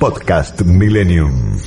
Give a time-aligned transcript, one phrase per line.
[0.00, 1.58] Podcast Millennium.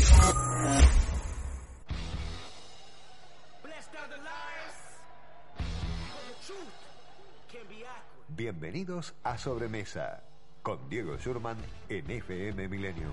[8.29, 10.23] Bienvenidos a Sobremesa
[10.63, 11.57] con Diego Schurman
[11.89, 13.11] en FM Millennium.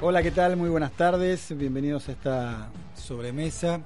[0.00, 0.56] Hola, ¿qué tal?
[0.56, 1.52] Muy buenas tardes.
[1.58, 3.80] Bienvenidos a esta sobremesa.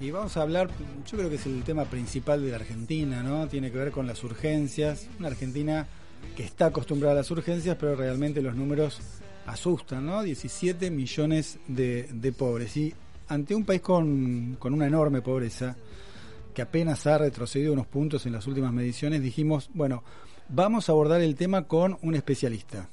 [0.00, 0.70] Y vamos a hablar,
[1.06, 3.46] yo creo que es el tema principal de la Argentina, ¿no?
[3.48, 5.06] Tiene que ver con las urgencias.
[5.18, 5.86] Una Argentina
[6.34, 8.98] que está acostumbrada a las urgencias, pero realmente los números
[9.44, 10.22] asustan, ¿no?
[10.22, 12.78] 17 millones de, de pobres.
[12.78, 12.94] Y
[13.28, 15.76] ante un país con, con una enorme pobreza,
[16.54, 20.02] que apenas ha retrocedido unos puntos en las últimas mediciones, dijimos, bueno,
[20.48, 22.88] vamos a abordar el tema con un especialista.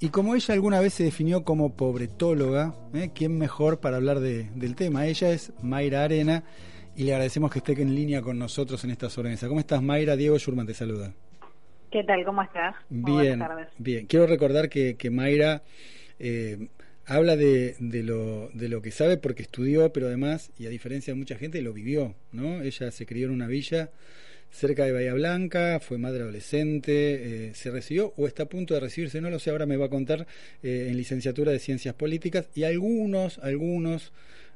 [0.00, 3.10] Y como ella alguna vez se definió como pobretóloga, ¿eh?
[3.12, 5.06] ¿quién mejor para hablar de, del tema?
[5.06, 6.44] Ella es Mayra Arena
[6.94, 9.48] y le agradecemos que esté en línea con nosotros en esta sobremesa.
[9.48, 10.14] ¿Cómo estás, Mayra?
[10.14, 11.12] Diego Schurman te saluda.
[11.90, 12.24] ¿Qué tal?
[12.24, 12.76] ¿Cómo estás?
[12.90, 13.42] Bien,
[13.78, 14.06] bien.
[14.06, 15.62] Quiero recordar que, que Mayra
[16.20, 16.68] eh,
[17.04, 21.12] habla de, de, lo, de lo que sabe porque estudió, pero además, y a diferencia
[21.12, 22.62] de mucha gente, lo vivió, ¿no?
[22.62, 23.90] Ella se crió en una villa
[24.50, 28.80] cerca de Bahía Blanca, fue madre adolescente, eh, se recibió o está a punto de
[28.80, 30.26] recibirse, no lo sé, ahora me va a contar,
[30.62, 34.12] eh, en licenciatura de Ciencias Políticas, y algunos, algunos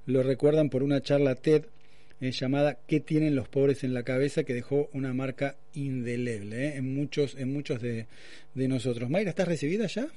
[0.06, 1.64] lo recuerdan por una charla TED
[2.20, 4.44] eh, llamada ¿Qué tienen los pobres en la cabeza?
[4.44, 8.06] que dejó una marca indeleble en muchos, en muchos de,
[8.54, 9.10] de nosotros.
[9.10, 10.08] Mayra, ¿estás recibida ya?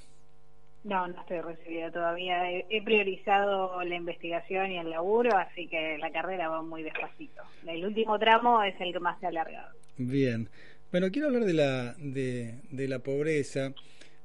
[0.85, 2.47] No, no estoy recibida todavía.
[2.69, 7.41] He, priorizado la investigación y el laburo, así que la carrera va muy despacito.
[7.65, 9.75] El último tramo es el que más se ha alargado.
[9.97, 10.47] Bien.
[10.91, 13.73] Bueno, quiero hablar de la, de, de la pobreza.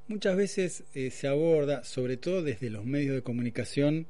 [0.06, 4.06] Muchas veces eh, se aborda, sobre todo desde los medios de comunicación,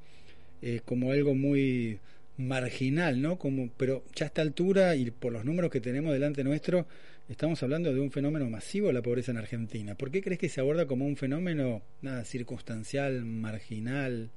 [0.60, 2.00] eh, como algo muy
[2.37, 3.39] marginal, ¿no?
[3.39, 6.87] Como, pero ya a esta altura y por los números que tenemos delante nuestro,
[7.31, 9.95] estamos hablando de un fenómeno masivo la pobreza en Argentina.
[9.95, 14.31] ¿Por qué crees que se aborda como un fenómeno nada circunstancial, marginal?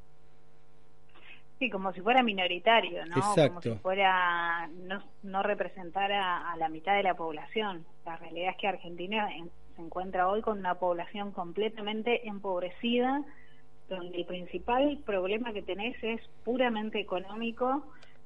[1.60, 3.18] Sí, como si fuera minoritario, ¿no?
[3.18, 3.62] Exacto.
[3.62, 7.86] Como si fuera no, no representara a la mitad de la población.
[8.06, 13.24] La realidad es que Argentina en, se encuentra hoy con una población completamente empobrecida,
[13.90, 17.84] donde el principal problema que tenés es puramente económico,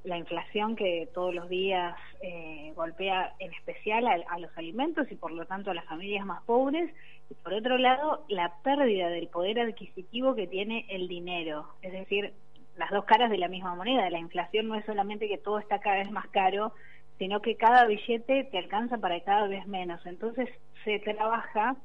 [0.08, 5.16] la inflación que todos los días eh, golpea en especial a, a, los alimentos y
[5.16, 6.94] por lo tanto a las familias más pobres,
[7.30, 12.34] y por otro lado la pérdida del poder adquisitivo que tiene el dinero, es decir,
[12.78, 15.80] las dos caras de la misma moneda, la inflación no es solamente que todo está
[15.80, 16.74] cada vez más caro,
[17.18, 20.50] sino que cada billete te alcanza para cada vez menos, entonces
[20.84, 21.76] se trabaja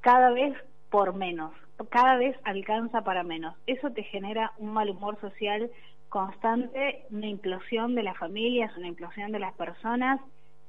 [0.00, 0.54] cada vez
[0.90, 1.52] por menos,
[1.88, 3.56] cada vez alcanza para menos.
[3.66, 5.70] Eso te genera un mal humor social
[6.12, 10.20] constante, una implosión de las familias, una implosión de las personas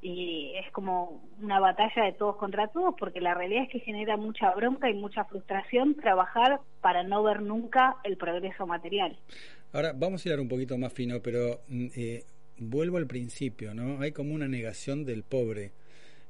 [0.01, 4.15] y es como una batalla de todos contra todos porque la realidad es que genera
[4.15, 9.19] mucha bronca y mucha frustración trabajar para no ver nunca el progreso material.
[9.73, 12.23] Ahora vamos a ir un poquito más fino, pero eh,
[12.57, 13.99] vuelvo al principio, ¿no?
[13.99, 15.73] Hay como una negación del pobre.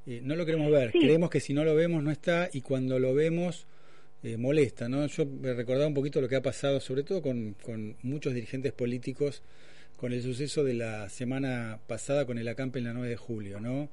[0.06, 0.98] Eh, no lo queremos ver, sí.
[0.98, 3.68] creemos que si no lo vemos no está y cuando lo vemos
[4.24, 5.06] eh, molesta, ¿no?
[5.06, 8.72] Yo me recordaba un poquito lo que ha pasado, sobre todo con, con, muchos dirigentes
[8.72, 9.42] políticos,
[9.98, 13.60] con el suceso de la semana pasada con el acampe en la 9 de julio,
[13.60, 13.90] ¿no?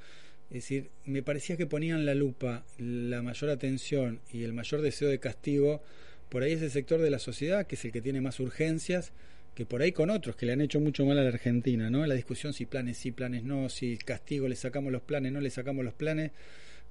[0.49, 5.09] Es decir, me parecía que ponían la lupa, la mayor atención y el mayor deseo
[5.09, 5.81] de castigo
[6.29, 9.11] por ahí ese sector de la sociedad, que es el que tiene más urgencias,
[9.53, 12.05] que por ahí con otros que le han hecho mucho mal a la Argentina, ¿no?
[12.05, 15.49] La discusión si planes sí, planes no, si castigo le sacamos los planes, no le
[15.49, 16.31] sacamos los planes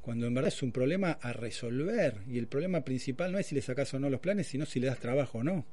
[0.01, 3.55] cuando en verdad es un problema a resolver y el problema principal no es si
[3.55, 5.65] le sacas o no los planes, sino si le das trabajo o no.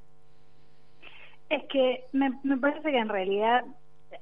[1.49, 3.63] Es que me, me parece que en realidad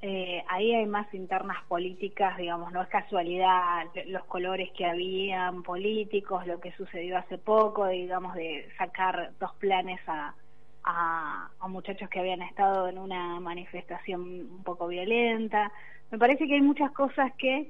[0.01, 6.45] eh, ahí hay más internas políticas, digamos, no es casualidad los colores que habían políticos,
[6.45, 10.35] lo que sucedió hace poco, digamos, de sacar dos planes a,
[10.83, 15.71] a, a muchachos que habían estado en una manifestación un poco violenta.
[16.11, 17.69] Me parece que hay muchas cosas que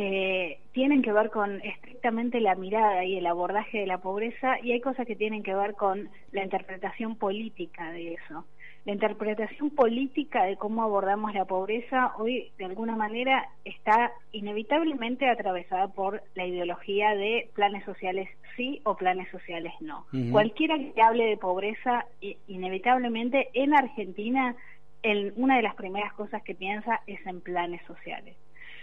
[0.00, 4.70] eh, tienen que ver con estrictamente la mirada y el abordaje de la pobreza y
[4.70, 8.44] hay cosas que tienen que ver con la interpretación política de eso.
[8.84, 15.88] la interpretación política de cómo abordamos la pobreza hoy de alguna manera está inevitablemente atravesada
[15.88, 20.06] por la ideología de planes sociales sí o planes sociales no.
[20.30, 22.06] Cualquiera que hable de pobreza,
[22.46, 24.54] inevitablemente en Argentina,
[25.34, 28.36] una de las primeras cosas que piensa es en planes sociales.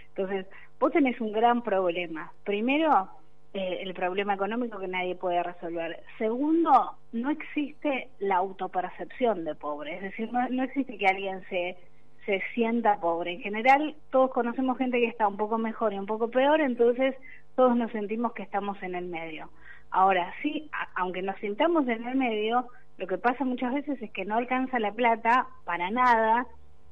[0.10, 0.46] Entonces,
[0.80, 2.32] vos tenés un gran problema.
[2.44, 3.10] Primero,
[3.54, 6.04] eh, el problema económico que nadie puede resolver.
[6.18, 11.78] Segundo, no existe la autopercepción de pobre, es decir, no, existe que alguien se,
[12.26, 13.32] se sienta pobre.
[13.32, 17.16] En general, todos conocemos gente que está un poco mejor y un poco peor, entonces
[17.56, 19.50] todos nos sentimos que estamos en el medio.
[19.90, 22.68] Ahora, sí, aunque nos sintamos en el medio,
[22.98, 26.46] lo que pasa muchas veces es que no alcanza la plata para nada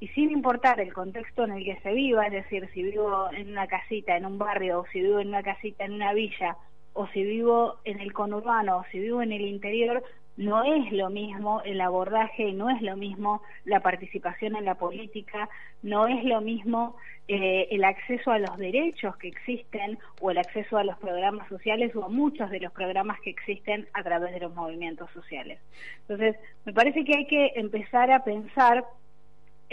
[0.03, 3.51] y sin importar el contexto en el que se viva, es decir, si vivo en
[3.51, 6.57] una casita, en un barrio, o si vivo en una casita, en una villa,
[6.91, 10.03] o si vivo en el conurbano, o si vivo en el interior,
[10.35, 15.47] no es lo mismo el abordaje no es lo mismo la participación en la política,
[15.83, 16.97] no es lo mismo
[17.29, 21.95] eh, el acceso a los derechos que existen o el acceso a los programas sociales
[21.95, 25.59] o a muchos de los programas que existen a través de los movimientos sociales.
[26.01, 26.35] Entonces,
[26.65, 28.83] me parece que hay que empezar a pensar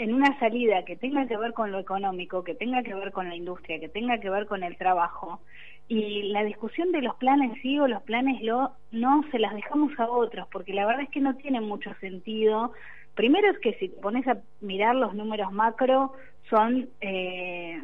[0.01, 3.29] en una salida que tenga que ver con lo económico, que tenga que ver con
[3.29, 5.41] la industria, que tenga que ver con el trabajo,
[5.87, 9.91] y la discusión de los planes sí o los planes lo, no se las dejamos
[9.99, 12.71] a otros, porque la verdad es que no tiene mucho sentido.
[13.13, 16.13] Primero es que si te pones a mirar los números macro,
[16.49, 16.89] son...
[17.01, 17.81] Eh,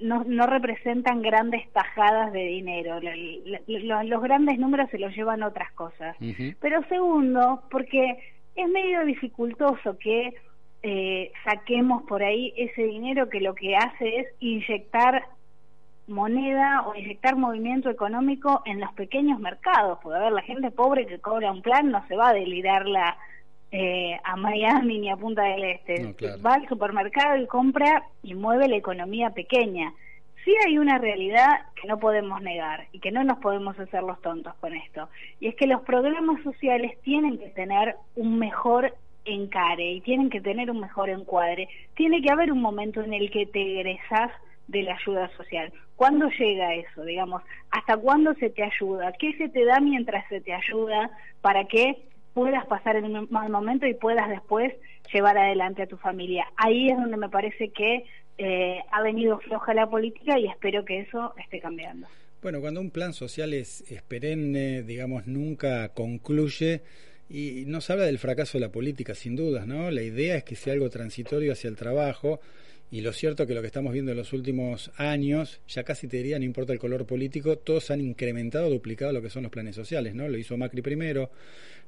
[0.00, 2.98] no, no representan grandes tajadas de dinero.
[3.00, 6.16] los grandes números se los llevan otras cosas.
[6.60, 8.18] Pero segundo, porque
[8.56, 10.34] es medio dificultoso que
[10.86, 15.24] eh, saquemos por ahí ese dinero que lo que hace es inyectar
[16.06, 21.06] moneda o inyectar movimiento económico en los pequeños mercados, porque a ver, la gente pobre
[21.06, 23.16] que cobra un plan no se va a delirarla
[23.72, 26.14] eh, a Miami ni a Punta del Este,
[26.44, 29.90] va al supermercado y compra y mueve la economía pequeña.
[30.44, 31.48] Sí hay una realidad
[31.80, 35.08] que no podemos negar y que no nos podemos hacer los tontos con esto,
[35.40, 40.40] y es que los programas sociales tienen que tener un mejor encare y tienen que
[40.40, 41.68] tener un mejor encuadre.
[41.94, 44.30] Tiene que haber un momento en el que te egresas
[44.68, 45.72] de la ayuda social.
[45.96, 47.04] ¿Cuándo llega eso?
[47.04, 49.12] Digamos, ¿hasta cuándo se te ayuda?
[49.18, 51.10] ¿Qué se te da mientras se te ayuda
[51.40, 54.72] para que puedas pasar en un mal momento y puedas después
[55.12, 56.46] llevar adelante a tu familia?
[56.56, 58.04] Ahí es donde me parece que
[58.38, 62.08] eh, ha venido floja la política y espero que eso esté cambiando.
[62.42, 66.82] Bueno, cuando un plan social es, es perenne, digamos, nunca concluye,
[67.28, 69.90] y nos habla del fracaso de la política, sin dudas, ¿no?
[69.90, 72.40] La idea es que sea algo transitorio hacia el trabajo,
[72.90, 76.18] y lo cierto que lo que estamos viendo en los últimos años, ya casi te
[76.18, 79.74] diría, no importa el color político, todos han incrementado, duplicado lo que son los planes
[79.74, 80.28] sociales, ¿no?
[80.28, 81.30] Lo hizo Macri primero,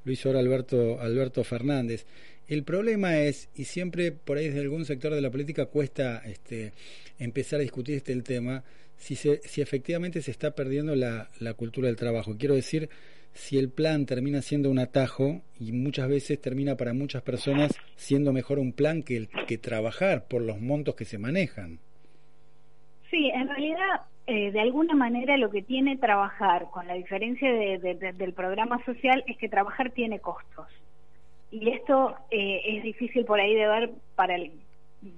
[0.04, 2.06] lo hizo ahora Alberto, Alberto Fernández.
[2.48, 6.72] El problema es, y siempre por ahí desde algún sector de la política cuesta este,
[7.18, 8.64] empezar a discutir este el tema,
[8.96, 12.36] si, se, si efectivamente se está perdiendo la, la cultura del trabajo.
[12.38, 12.88] Quiero decir,
[13.36, 18.32] si el plan termina siendo un atajo y muchas veces termina para muchas personas siendo
[18.32, 21.78] mejor un plan que, el, que trabajar por los montos que se manejan.
[23.10, 28.32] Sí, en realidad, eh, de alguna manera lo que tiene trabajar, con la diferencia del
[28.32, 30.66] programa social, es que trabajar tiene costos.
[31.50, 34.50] Y esto eh, es difícil por ahí de ver para el,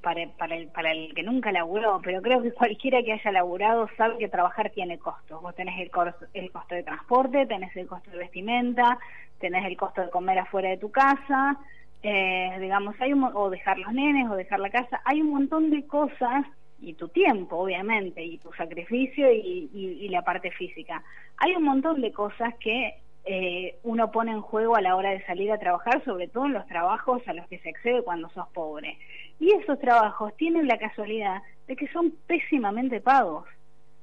[0.03, 3.89] para, para, el, para el que nunca laburó, pero creo que cualquiera que haya laburado
[3.97, 5.41] sabe que trabajar tiene costos.
[5.41, 5.91] Vos tenés el,
[6.35, 8.99] el costo de transporte, tenés el costo de vestimenta,
[9.39, 11.59] tenés el costo de comer afuera de tu casa,
[12.03, 15.71] eh, digamos, hay un, o dejar los nenes o dejar la casa, hay un montón
[15.71, 16.45] de cosas
[16.81, 21.03] y tu tiempo, obviamente, y tu sacrificio y, y la parte física.
[21.39, 25.25] Hay un montón de cosas que eh, uno pone en juego a la hora de
[25.27, 28.49] salir a trabajar, sobre todo en los trabajos a los que se accede cuando sos
[28.55, 28.97] pobre.
[29.41, 33.47] Y esos trabajos tienen la casualidad de que son pésimamente pagos,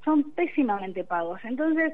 [0.04, 1.40] son pésimamente pagos.
[1.44, 1.92] Entonces,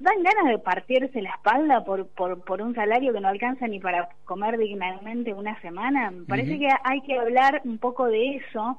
[0.00, 3.78] dan ganas de partirse la espalda por, por, por un salario que no alcanza ni
[3.78, 6.10] para comer dignamente una semana.
[6.10, 8.78] Me parece que hay que hablar un poco de eso.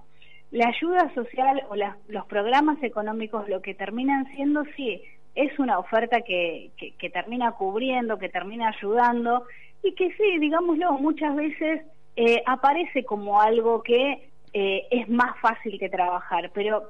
[0.50, 5.02] La ayuda social o los programas económicos lo que terminan siendo, sí,
[5.36, 9.46] es una oferta que, que, termina cubriendo, que termina ayudando
[9.82, 11.84] y que sí, digámoslo, muchas veces
[12.16, 16.84] eh, aparece como algo que eh, es más fácil que trabajar, pero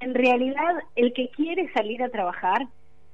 [0.00, 2.66] en realidad el que quiere salir a trabajar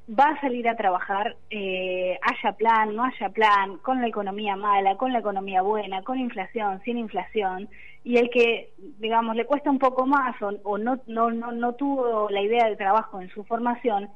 [0.08, 4.96] va a salir a trabajar, eh, haya plan, no haya plan, con la economía mala,
[4.96, 7.68] con la economía buena, con inflación, sin inflación,
[8.04, 11.74] y el que, digamos, le cuesta un poco más o, o no, no, no, no
[11.74, 14.08] tuvo la idea de trabajo en su formación,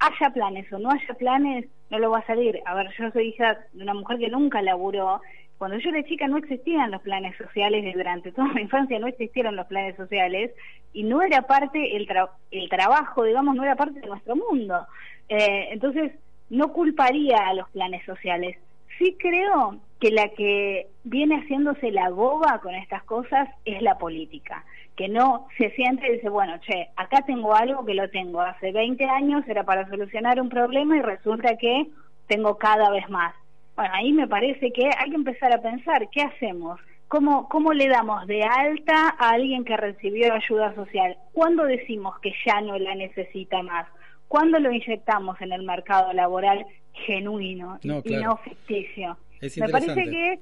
[0.00, 2.60] haya planes o no haya planes, no lo va a salir.
[2.66, 5.20] A ver, yo soy hija de una mujer que nunca laburó
[5.58, 9.56] Cuando yo era chica no existían los planes sociales durante toda mi infancia no existieron
[9.56, 10.52] los planes sociales
[10.92, 12.08] y no era parte, el,
[12.50, 14.86] el trabajo, digamos, no era parte de nuestro mundo.
[15.28, 16.12] Eh, entonces,
[16.48, 18.56] no culparía a los planes sociales.
[18.98, 24.64] Sí creo que la que viene haciéndose la boba con estas cosas es la política,
[24.96, 28.72] que no se siente y dice, bueno, che, acá tengo algo que lo tengo hace
[28.72, 31.86] 20 años, era para solucionar un problema y resulta que
[32.26, 33.34] tengo cada vez más.
[33.78, 36.80] Bueno, ahí me parece que hay que empezar a pensar, ¿qué hacemos?
[37.06, 41.16] ¿Cómo, ¿Cómo le damos de alta a alguien que recibió ayuda social?
[41.32, 43.86] ¿Cuándo decimos que ya no la necesita más?
[44.26, 49.16] ¿Cuándo lo inyectamos en el mercado laboral genuino y no ficticio?
[49.40, 50.40] me parece que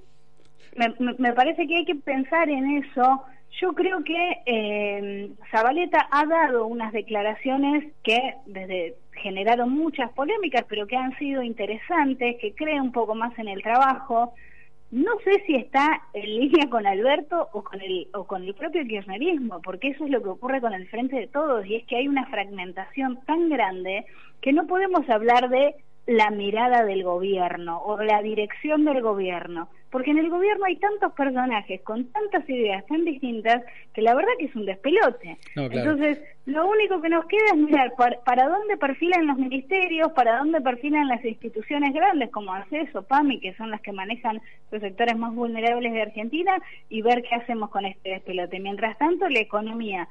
[1.19, 3.23] me, parece que hay que pensar en eso.
[3.61, 10.87] Yo creo que eh, Zabaleta ha dado unas declaraciones que desde generaron muchas polémicas, pero
[10.87, 14.35] que han sido interesantes, que creen un poco más en el trabajo.
[14.91, 18.85] No sé si está en línea con Alberto o con el o con el propio
[18.85, 21.97] kirchnerismo, porque eso es lo que ocurre con el frente de todos y es que
[21.97, 24.07] hay una fragmentación tan grande
[24.41, 25.75] que no podemos hablar de
[26.07, 31.13] la mirada del gobierno o la dirección del gobierno, porque en el gobierno hay tantos
[31.15, 35.37] personajes con tantas ideas tan distintas que la verdad que es un despelote.
[35.57, 37.95] Entonces, lo único que nos queda es mirar
[38.25, 43.41] para, dónde perfilan los ministerios, para dónde perfilan las instituciones grandes como ACES o PAMI,
[43.41, 46.57] que son las que manejan los sectores más vulnerables de Argentina,
[46.89, 48.61] y ver qué hacemos con este despelote.
[48.61, 50.09] Mientras tanto, la economía,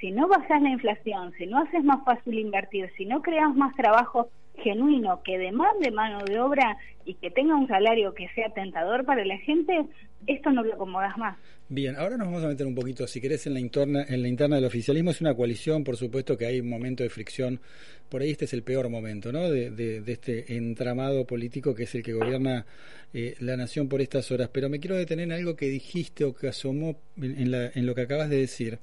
[0.00, 3.74] si no bajas la inflación, si no haces más fácil invertir, si no creas más
[3.76, 4.28] trabajo
[4.62, 9.24] genuino que demande mano de obra y que tenga un salario que sea tentador para
[9.24, 9.86] la gente,
[10.26, 11.38] esto no lo acomodas más.
[11.68, 14.28] Bien, ahora nos vamos a meter un poquito, si querés, en la interna, en la
[14.28, 15.10] interna del oficialismo.
[15.10, 17.60] Es una coalición, por supuesto que hay un momento de fricción.
[18.08, 19.50] Por ahí este es el peor momento, ¿no?
[19.50, 22.66] De, este entramado político que es el que gobierna
[23.12, 24.48] eh, la nación por estas horas.
[24.52, 27.96] Pero me quiero detener en algo que dijiste o que asomó en, la, en lo
[27.96, 28.78] que acabas de decir,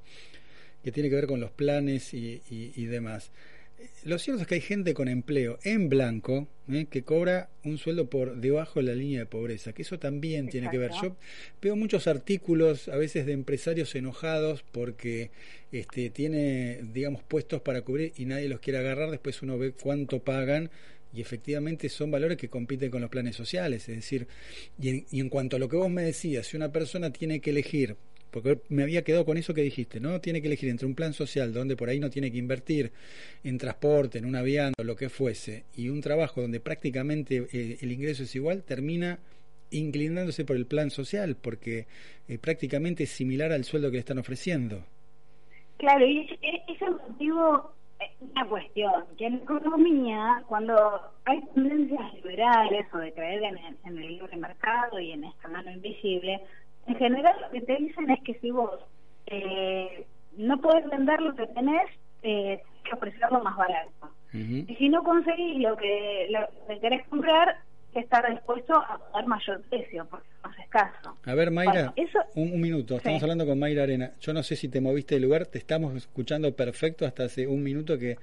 [0.82, 3.32] que tiene que ver con los planes y, y demás
[4.04, 6.86] lo cierto es que hay gente con empleo en blanco ¿eh?
[6.90, 10.70] que cobra un sueldo por debajo de la línea de pobreza, que eso también tiene
[10.70, 10.90] que ver.
[11.02, 11.16] Yo
[11.62, 15.30] veo muchos artículos a veces de empresarios enojados porque
[15.72, 20.22] este, tiene, digamos, puestos para cubrir y nadie los quiere agarrar, después uno ve cuánto
[20.22, 20.70] pagan
[21.14, 23.88] y efectivamente son valores que compiten con los planes sociales.
[23.88, 24.26] Es decir,
[24.80, 27.50] y y en cuanto a lo que vos me decías, si una persona tiene que
[27.50, 27.96] elegir
[28.34, 30.20] porque me había quedado con eso que dijiste, ¿no?
[30.20, 32.90] Tiene que elegir entre un plan social donde por ahí no tiene que invertir
[33.44, 37.92] en transporte, en un avión, lo que fuese, y un trabajo donde prácticamente eh, el
[37.92, 39.20] ingreso es igual, termina
[39.70, 41.86] inclinándose por el plan social, porque
[42.26, 44.82] eh, prácticamente es similar al sueldo que le están ofreciendo.
[45.76, 50.74] Claro, y es el motivo eh, una cuestión, que en economía, cuando
[51.24, 55.70] hay tendencias liberales o de creer en en el libre mercado y en esta mano
[55.70, 56.40] invisible,
[56.86, 58.80] en general lo que te dicen es que si vos
[59.26, 61.90] eh, no puedes vender lo que tenés,
[62.22, 64.10] eh, que ofrecerlo más barato.
[64.32, 67.56] Y si no conseguís lo que, lo que querés comprar,
[67.94, 71.16] que estar dispuesto a pagar mayor precio, porque es más escaso.
[71.24, 71.94] A ver, Mayra,
[72.34, 74.12] un, minuto, estamos hablando con Mayra Arena.
[74.20, 77.62] Yo no sé si te moviste de lugar, te estamos escuchando perfecto hasta hace un
[77.62, 78.18] minuto que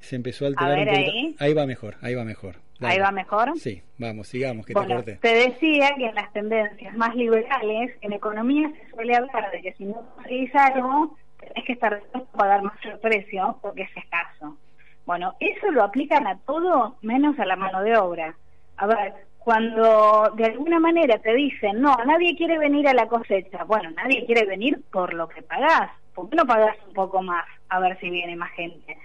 [0.00, 1.10] se empezó a alterar un poquito.
[1.10, 1.36] Ahí.
[1.38, 2.56] ahí va mejor, ahí va mejor.
[2.80, 3.58] Ahí va mejor.
[3.58, 5.18] Sí, vamos, sigamos, que te corte.
[5.20, 9.72] Te decía que en las tendencias más liberales, en economía se suele hablar de que
[9.74, 14.56] si no conseguís algo, tenés que estar dispuesto a pagar mayor precio porque es escaso.
[15.04, 18.36] Bueno, eso lo aplican a todo menos a la mano de obra.
[18.80, 23.64] A ver, cuando de alguna manera te dicen, no, nadie quiere venir a la cosecha,
[23.64, 27.44] bueno, nadie quiere venir por lo que pagás, ¿por qué no pagás un poco más
[27.68, 28.96] a ver si viene más gente?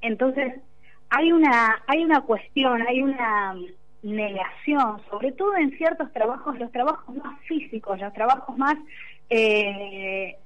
[0.00, 0.54] Entonces,
[1.10, 3.54] hay una, hay una cuestión, hay una
[4.02, 8.76] negación, sobre todo en ciertos trabajos, los trabajos más físicos, los trabajos más
[9.28, 10.38] eh,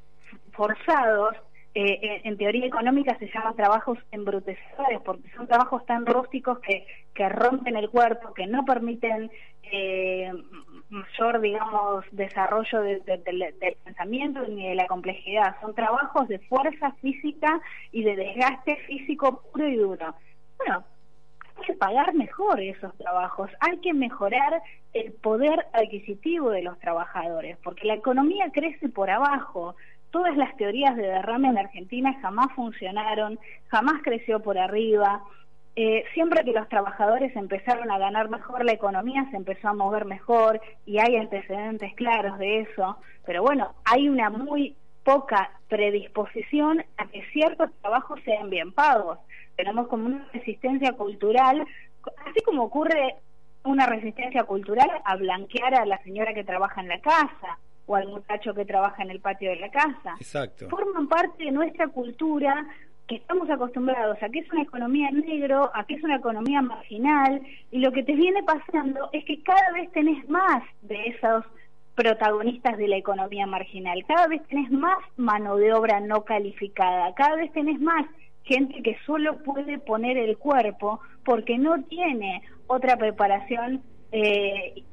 [0.51, 1.37] forzados,
[1.75, 7.29] eh, en teoría económica se llaman trabajos embrutecedores porque son trabajos tan rústicos que, que
[7.29, 9.31] rompen el cuerpo, que no permiten
[9.71, 10.33] eh,
[10.89, 15.57] mayor, digamos, desarrollo del pensamiento ni de la complejidad.
[15.61, 17.61] Son trabajos de fuerza física
[17.93, 20.15] y de desgaste físico puro y duro.
[20.57, 20.85] Bueno,
[21.57, 24.63] hay que pagar mejor esos trabajos, hay que mejorar
[24.95, 29.77] el poder adquisitivo de los trabajadores, porque la economía crece por abajo,
[30.11, 33.39] todas las teorías de derrame en Argentina jamás funcionaron,
[33.69, 35.23] jamás creció por arriba.
[35.77, 40.07] Eh, siempre que los trabajadores empezaron a ganar mejor, la economía se empezó a mover
[40.07, 42.97] mejor y hay antecedentes claros de eso.
[43.25, 49.19] Pero bueno, hay una muy poca predisposición a que ciertos trabajos sean bien pagos.
[49.57, 51.65] Tenemos como una resistencia cultural,
[52.27, 53.17] así como ocurre
[53.65, 58.07] una resistencia cultural a blanquear a la señora que trabaja en la casa o al
[58.07, 60.15] muchacho que trabaja en el patio de la casa.
[60.21, 60.69] Exacto.
[60.69, 62.67] Forman parte de nuestra cultura
[63.09, 67.41] que estamos acostumbrados a que es una economía negro, a que es una economía marginal,
[67.71, 71.45] y lo que te viene pasando es que cada vez tenés más de esos
[71.95, 77.37] protagonistas de la economía marginal, cada vez tenés más mano de obra no calificada, cada
[77.37, 78.07] vez tenés más
[78.45, 84.85] gente que solo puede poner el cuerpo porque no tiene otra preparación eh,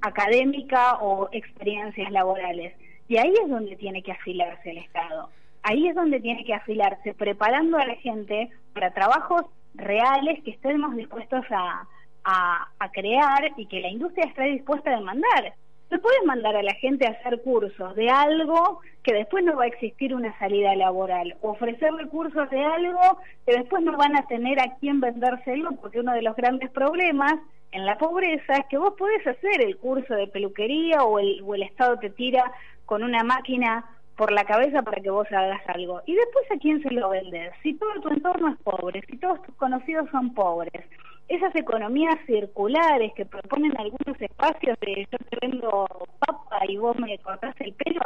[0.00, 2.74] académica o experiencias laborales.
[3.08, 5.30] Y ahí es donde tiene que afilarse el Estado.
[5.62, 10.94] Ahí es donde tiene que afilarse, preparando a la gente para trabajos reales que estemos
[10.96, 11.86] dispuestos a,
[12.24, 15.54] a, crear y que la industria esté dispuesta a demandar.
[15.90, 19.64] No puedes mandar a la gente a hacer cursos de algo que después no va
[19.64, 24.26] a existir una salida laboral, o ofrecerle cursos de algo que después no van a
[24.26, 27.34] tener a quién vendérselo, porque uno de los grandes problemas
[27.72, 31.54] en la pobreza es que vos podés hacer el curso de peluquería o el, o
[31.54, 32.52] el Estado te tira
[32.86, 33.84] con una máquina
[34.16, 36.02] por la cabeza para que vos hagas algo.
[36.04, 37.52] Y después a quién se lo vendes.
[37.62, 40.84] Si todo tu entorno es pobre, si todos tus conocidos son pobres,
[41.28, 45.86] esas economías circulares que proponen algunos espacios de yo te vendo
[46.18, 48.00] papa y vos me cortás el pelo,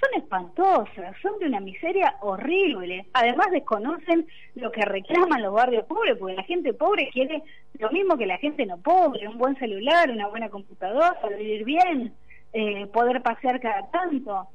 [0.00, 3.06] son espantosas, son de una miseria horrible.
[3.12, 7.42] Además desconocen lo que reclaman los barrios pobres, porque la gente pobre quiere
[7.78, 12.14] lo mismo que la gente no pobre, un buen celular, una buena computadora, vivir bien,
[12.52, 14.48] eh, poder pasear cada tanto.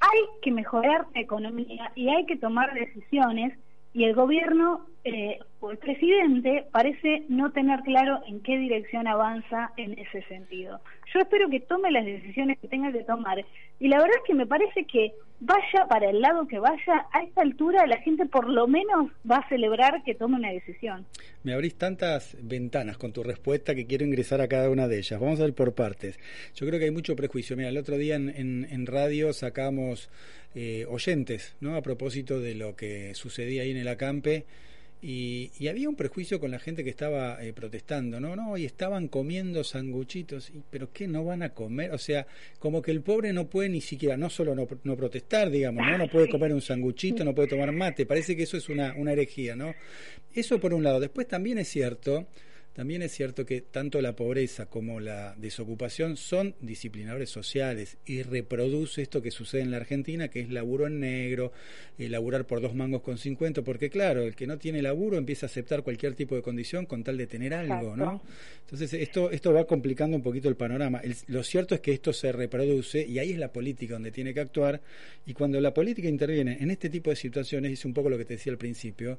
[0.00, 3.56] Hay que mejorar la economía y hay que tomar decisiones
[3.92, 5.38] y el gobierno eh,
[5.70, 10.80] el presidente parece no tener claro en qué dirección avanza en ese sentido.
[11.12, 13.44] Yo espero que tome las decisiones que tenga que tomar
[13.78, 17.22] y la verdad es que me parece que vaya para el lado que vaya, a
[17.22, 21.04] esta altura la gente por lo menos va a celebrar que tome una decisión.
[21.42, 25.20] Me abrís tantas ventanas con tu respuesta que quiero ingresar a cada una de ellas.
[25.20, 26.18] Vamos a ver por partes.
[26.54, 27.56] Yo creo que hay mucho prejuicio.
[27.56, 28.28] Mira, el otro día en,
[28.70, 30.10] en radio sacamos
[30.54, 31.76] eh, oyentes, ¿no?
[31.76, 34.44] A propósito de lo que sucedía ahí en el acampe.
[35.04, 38.36] Y, había un prejuicio con la gente que estaba eh, protestando, ¿no?
[38.36, 41.90] No, y estaban comiendo sanguchitos, pero ¿qué no van a comer?
[41.90, 42.24] O sea,
[42.60, 45.98] como que el pobre no puede ni siquiera, no solo no, no protestar, digamos, ¿no?
[45.98, 49.12] No puede comer un sanguchito, no puede tomar mate, parece que eso es una, una
[49.12, 49.74] herejía, ¿no?
[50.32, 51.00] Eso por un lado.
[51.00, 52.28] Después también es cierto
[52.72, 59.02] también es cierto que tanto la pobreza como la desocupación son disciplinadores sociales y reproduce
[59.02, 61.52] esto que sucede en la Argentina, que es laburo en negro,
[61.98, 65.46] eh, laburar por dos mangos con cincuenta, porque claro, el que no tiene laburo empieza
[65.46, 68.22] a aceptar cualquier tipo de condición con tal de tener algo, ¿no?
[68.60, 71.02] Entonces esto, esto va complicando un poquito el panorama.
[71.26, 74.40] lo cierto es que esto se reproduce y ahí es la política donde tiene que
[74.40, 74.80] actuar
[75.26, 78.24] y cuando la política interviene en este tipo de situaciones, es un poco lo que
[78.24, 79.18] te decía al principio,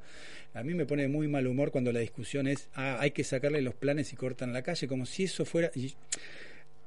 [0.53, 3.42] a mí me pone muy mal humor cuando la discusión es, ah, hay que sacar
[3.49, 5.71] los planes y cortan la calle, como si eso fuera...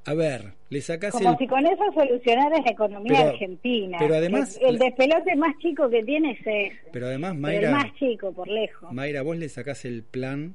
[0.08, 3.98] A ver, le sacas Como si con eso solucionaras la economía argentina.
[3.98, 4.56] Pero además...
[4.62, 6.74] El, despelote más chico que tienes es...
[6.92, 7.68] Pero además, Mayra...
[7.70, 8.92] El más chico, por lejos.
[8.92, 10.54] Mayra, vos le sacás el plan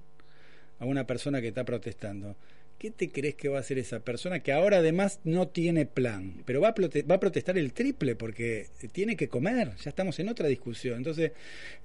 [0.80, 2.36] a una persona que está protestando.
[2.82, 6.42] ¿Qué te crees que va a hacer esa persona que ahora además no tiene plan?
[6.48, 10.30] Pero va a, va a protestar el triple porque tiene que comer, ya estamos en
[10.30, 10.98] otra discusión.
[10.98, 11.32] Entonces,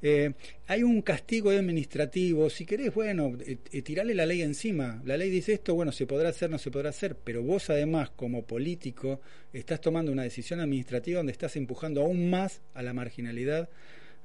[0.00, 0.32] eh,
[0.66, 5.02] hay un castigo administrativo, si querés, bueno, eh, eh, tirarle la ley encima.
[5.04, 8.08] La ley dice esto, bueno, se podrá hacer, no se podrá hacer, pero vos además
[8.16, 9.20] como político
[9.52, 13.68] estás tomando una decisión administrativa donde estás empujando aún más a la marginalidad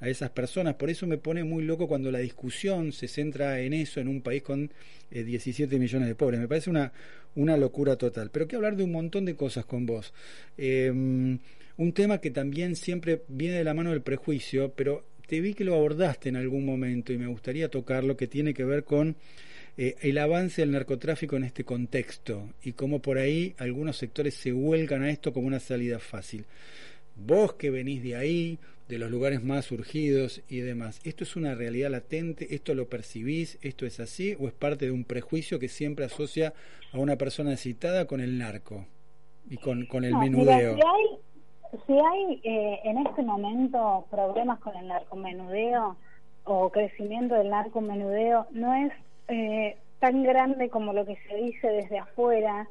[0.01, 0.75] a esas personas.
[0.75, 4.21] Por eso me pone muy loco cuando la discusión se centra en eso en un
[4.21, 4.69] país con
[5.09, 6.39] 17 eh, millones de pobres.
[6.39, 6.91] Me parece una,
[7.35, 8.29] una locura total.
[8.31, 10.13] Pero quiero hablar de un montón de cosas con vos.
[10.57, 11.39] Em,
[11.77, 15.63] un tema que también siempre viene de la mano del prejuicio, pero te vi que
[15.63, 19.15] lo abordaste en algún momento y me gustaría tocarlo, que tiene que ver con
[19.77, 24.51] eh, el avance del narcotráfico en este contexto y cómo por ahí algunos sectores se
[24.51, 26.45] vuelcan a esto como una salida fácil.
[27.25, 28.59] Vos que venís de ahí,
[28.91, 30.99] de los lugares más surgidos y demás.
[31.05, 32.53] ¿Esto es una realidad latente?
[32.53, 33.57] ¿Esto lo percibís?
[33.61, 34.35] ¿Esto es así?
[34.39, 36.53] ¿O es parte de un prejuicio que siempre asocia
[36.91, 38.85] a una persona citada con el narco
[39.49, 40.75] y con, con el menudeo?
[40.75, 45.95] si hay, si hay eh, en este momento problemas con el narcomenudeo
[46.43, 48.91] o crecimiento del narcomenudeo, no es
[49.29, 52.67] eh, tan grande como lo que se dice desde afuera.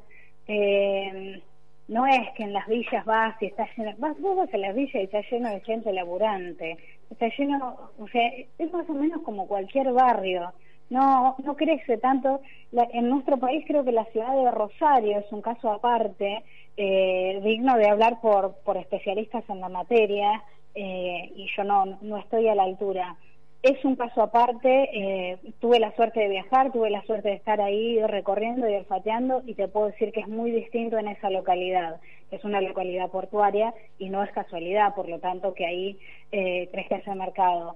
[0.47, 1.41] Eh,
[1.87, 4.75] no es que en las villas vas y está lleno, vas, vos vas a las
[4.75, 6.77] villas y está lleno de gente laburante,
[7.09, 10.53] está lleno, o sea, es más o menos como cualquier barrio,
[10.89, 12.41] no, no crece tanto,
[12.71, 16.43] en nuestro país creo que la ciudad de Rosario es un caso aparte,
[16.77, 20.43] eh, digno de hablar por, por especialistas en la materia,
[20.75, 23.17] eh, y yo no, no estoy a la altura.
[23.63, 27.61] Es un caso aparte, eh, tuve la suerte de viajar, tuve la suerte de estar
[27.61, 32.01] ahí recorriendo y olfateando y te puedo decir que es muy distinto en esa localidad.
[32.31, 35.99] Es una localidad portuaria y no es casualidad, por lo tanto que ahí
[36.31, 37.75] eh, crezca ese mercado.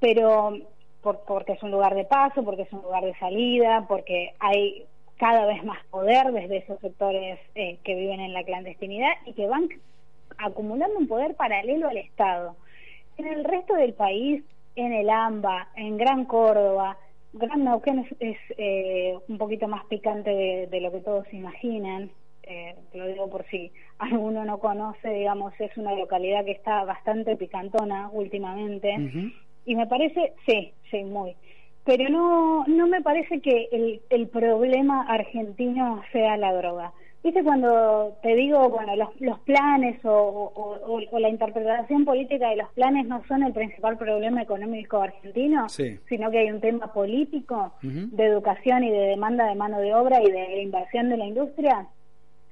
[0.00, 0.56] Pero
[1.02, 4.86] porque es un lugar de paso, porque es un lugar de salida, porque hay
[5.18, 9.46] cada vez más poder desde esos sectores eh, que viven en la clandestinidad y que
[9.46, 9.68] van
[10.38, 12.56] acumulando un poder paralelo al Estado.
[13.18, 14.42] En el resto del país
[14.76, 16.96] en el AMBA, en Gran Córdoba.
[17.32, 20.30] Gran Neuquén es, eh, un poquito más picante
[20.70, 22.10] de, lo que todos imaginan.
[22.42, 27.36] Eh, lo digo por si alguno no conoce, digamos, es una localidad que está bastante
[27.36, 29.32] picantona últimamente.
[29.64, 31.34] Y me parece, sí, sí, muy.
[31.84, 36.92] Pero no, no me parece que el, el problema argentino sea la droga.
[37.22, 43.24] ¿Viste cuando te digo, bueno, los, planes o, la interpretación política de los planes no
[43.26, 48.90] son el principal problema económico argentino, sino que hay un tema político de educación y
[48.90, 51.88] de demanda de mano de obra y de inversión de la industria?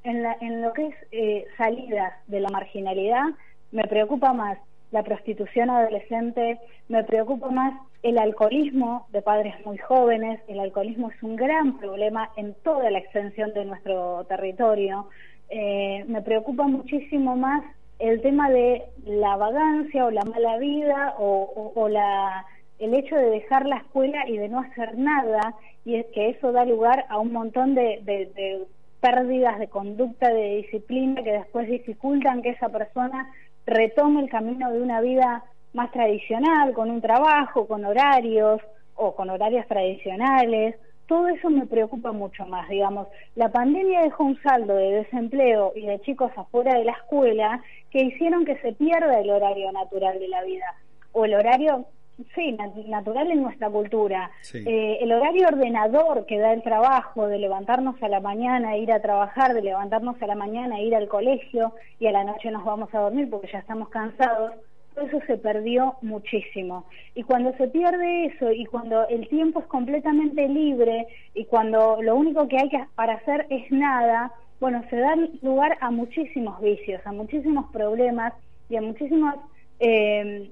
[0.02, 3.28] En, en lo que es eh, salidas de la marginalidad,
[3.70, 4.58] me preocupa más
[4.94, 11.20] la prostitución adolescente, me preocupa más el alcoholismo de padres muy jóvenes, el alcoholismo es
[11.20, 15.08] un gran problema en toda la extensión de nuestro territorio,
[15.50, 17.64] eh, me preocupa muchísimo más
[17.98, 22.46] el tema de la vagancia o la mala vida o, la
[22.78, 26.52] el hecho de dejar la escuela y de no hacer nada y es que eso
[26.52, 28.64] da lugar a un montón de, de
[29.00, 33.28] pérdidas de conducta, de disciplina que después dificultan que esa persona
[33.66, 38.60] retome el camino de una vida más tradicional, con un trabajo, con horarios
[38.94, 40.76] o con horarios tradicionales.
[41.06, 43.08] Todo eso me preocupa mucho más, digamos.
[43.34, 48.04] La pandemia dejó un saldo de desempleo y de chicos afuera de la escuela que
[48.04, 50.74] hicieron que se pierda el horario natural de la vida
[51.12, 51.86] o el horario
[52.34, 52.56] sí,
[52.88, 54.30] natural en nuestra cultura.
[54.52, 58.92] Eh, el horario ordenador que da el trabajo, de levantarnos a la mañana e ir
[58.92, 62.50] a trabajar, de levantarnos a la mañana e ir al colegio y a la noche
[62.50, 64.52] nos vamos a dormir porque ya estamos cansados,
[64.94, 66.84] todo eso se perdió muchísimo.
[67.14, 72.14] Y cuando se pierde eso y cuando el tiempo es completamente libre y cuando lo
[72.14, 77.00] único que hay que para hacer es nada, bueno, se da lugar a muchísimos vicios,
[77.04, 78.32] a muchísimos problemas
[78.68, 79.36] y a muchísimas...
[79.80, 80.50] Eh,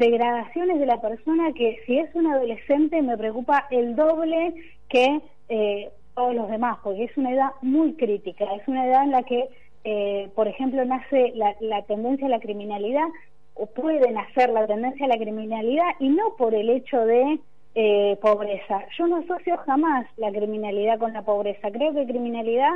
[0.00, 4.54] degradaciones de la persona que si es un adolescente me preocupa el doble
[4.88, 9.10] que eh, todos los demás, porque es una edad muy crítica, es una edad en
[9.10, 9.48] la que,
[9.84, 13.06] eh, por ejemplo, nace la, tendencia a la criminalidad,
[13.54, 17.38] o puede nacer la tendencia a la criminalidad, y no por el hecho de
[17.74, 18.82] eh, pobreza.
[18.98, 22.72] Yo no asocio jamás la criminalidad con la pobreza, creo que criminalidad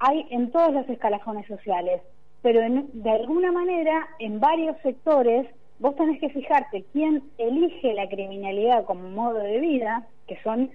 [0.00, 2.02] hay en todos los escalafones sociales,
[2.42, 5.46] pero de alguna manera en varios sectores
[5.78, 10.70] vos tenés que fijarte quién elige la criminalidad como modo de vida, que son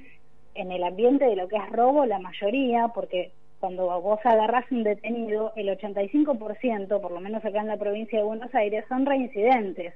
[0.56, 4.84] en el ambiente de lo que es robo la mayoría, porque cuando vos agarrás un
[4.84, 9.94] detenido, el 85%, por lo menos acá en la provincia de Buenos Aires, son reincidentes.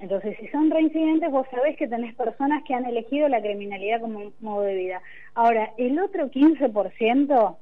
[0.00, 4.32] Entonces, si son reincidentes, vos sabés que tenés personas que han elegido la criminalidad como
[4.40, 5.02] modo de vida.
[5.34, 7.56] Ahora, el otro 15%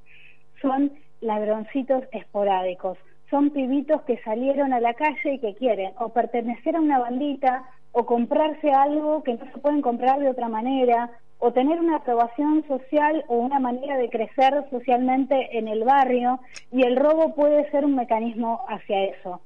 [0.61, 2.99] son ladroncitos esporádicos
[3.31, 7.65] son pibitos que salieron a la calle y que quieren o pertenecer a una bandita
[7.93, 12.65] o comprarse algo que no se pueden comprar de otra manera o tener una aprobación
[12.67, 16.41] social o una manera de crecer socialmente en el barrio
[16.73, 19.41] y el robo puede ser un mecanismo hacia eso.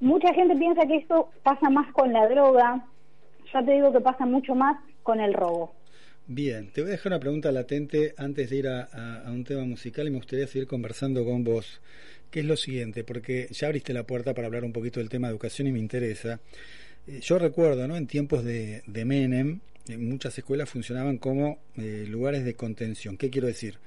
[0.00, 2.84] Mucha gente piensa que esto pasa más con la droga,
[3.52, 5.72] yo te digo que pasa mucho más con el robo.
[6.26, 8.82] Bien, te voy a dejar una pregunta latente antes de ir a,
[9.26, 11.80] a un tema musical y me gustaría seguir conversando con vos
[12.32, 15.28] que es lo siguiente, porque ya abriste la puerta para hablar un poquito del tema
[15.28, 16.40] de educación y me interesa.
[17.06, 17.96] Eh, yo recuerdo, ¿no?
[17.96, 23.18] En tiempos de, de Menem, en muchas escuelas funcionaban como eh, lugares de contención.
[23.18, 23.78] ¿Qué quiero decir?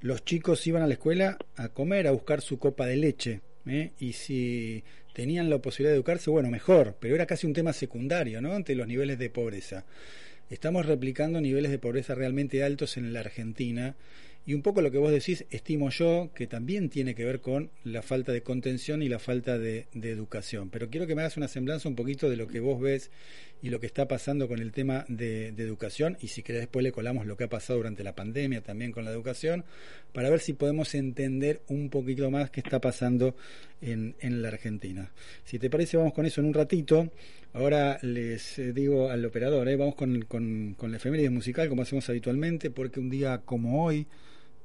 [0.00, 3.92] Los chicos iban a la escuela a comer, a buscar su copa de leche, ¿eh?
[4.00, 8.40] y si tenían la posibilidad de educarse, bueno, mejor, pero era casi un tema secundario,
[8.40, 8.54] ¿no?
[8.54, 9.84] Ante los niveles de pobreza.
[10.48, 13.96] Estamos replicando niveles de pobreza realmente altos en la Argentina
[14.44, 17.70] y un poco lo que vos decís, estimo yo, que también tiene que ver con
[17.84, 20.68] la falta de contención y la falta de, educación.
[20.68, 23.12] Pero quiero que me hagas una semblanza un poquito de lo que vos ves
[23.62, 26.90] y lo que está pasando con el tema de, educación y si querés después le
[26.90, 29.64] colamos lo que ha pasado durante la pandemia también con la educación
[30.12, 33.36] para ver si podemos entender un poquito más qué está pasando
[33.80, 35.12] en, en la Argentina.
[35.44, 37.12] Si te parece vamos con eso en un ratito.
[37.52, 39.76] Ahora les eh, digo al operador, ¿eh?
[39.76, 44.08] vamos con, con, con la efeméride musical como hacemos habitualmente porque un día como hoy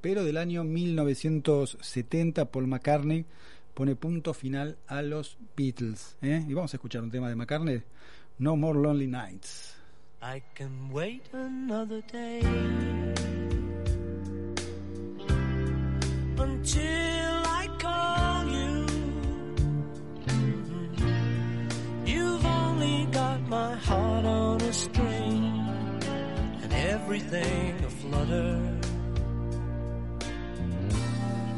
[0.01, 3.25] pero del año 1970 Paul McCartney
[3.73, 6.17] pone punto final a los Beatles.
[6.21, 6.43] ¿eh?
[6.47, 7.83] Y vamos a escuchar un tema de McCartney,
[8.39, 9.75] No More Lonely Nights.
[10.19, 12.41] I can wait another day
[16.39, 18.85] until I call you.
[22.05, 25.67] You've only got my heart on a string
[26.63, 28.86] and everything aflutter.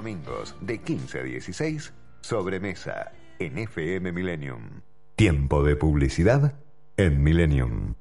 [0.00, 4.80] domingos de 15 a 16, sobremesa en FM Millennium.
[5.14, 6.54] Tiempo de publicidad
[6.96, 7.96] en Millennium.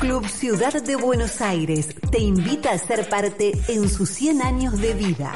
[0.00, 4.94] Club Ciudad de Buenos Aires te invita a ser parte en sus 100 años de
[4.94, 5.32] vida.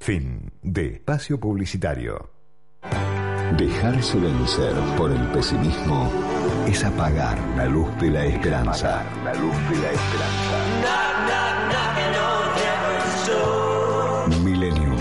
[0.00, 2.33] Fin de espacio publicitario.
[3.52, 6.10] Dejarse vencer por el pesimismo
[6.66, 9.04] es apagar la luz de la esperanza.
[9.24, 10.58] La luz de la esperanza.
[14.42, 14.96] Millennium.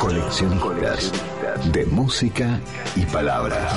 [0.00, 1.12] Coleccionistas
[1.72, 2.60] de música
[2.96, 3.72] y palabras.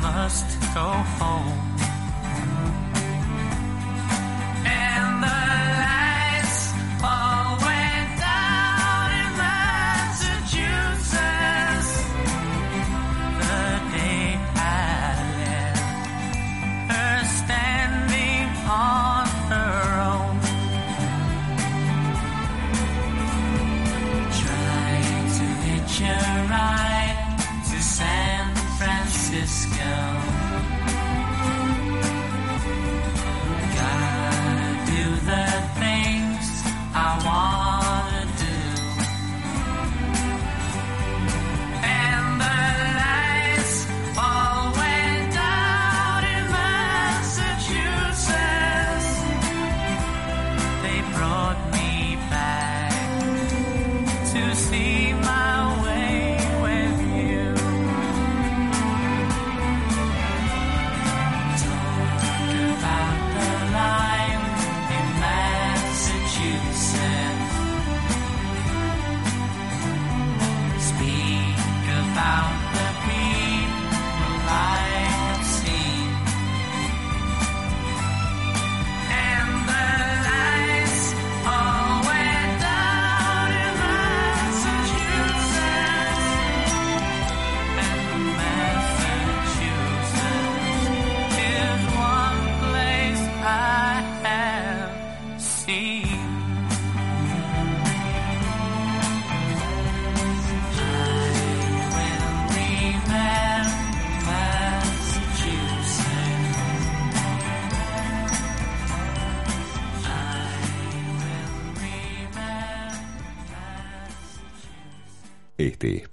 [0.00, 1.71] Must go home.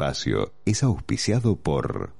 [0.09, 2.13] Espacio es auspiciado por...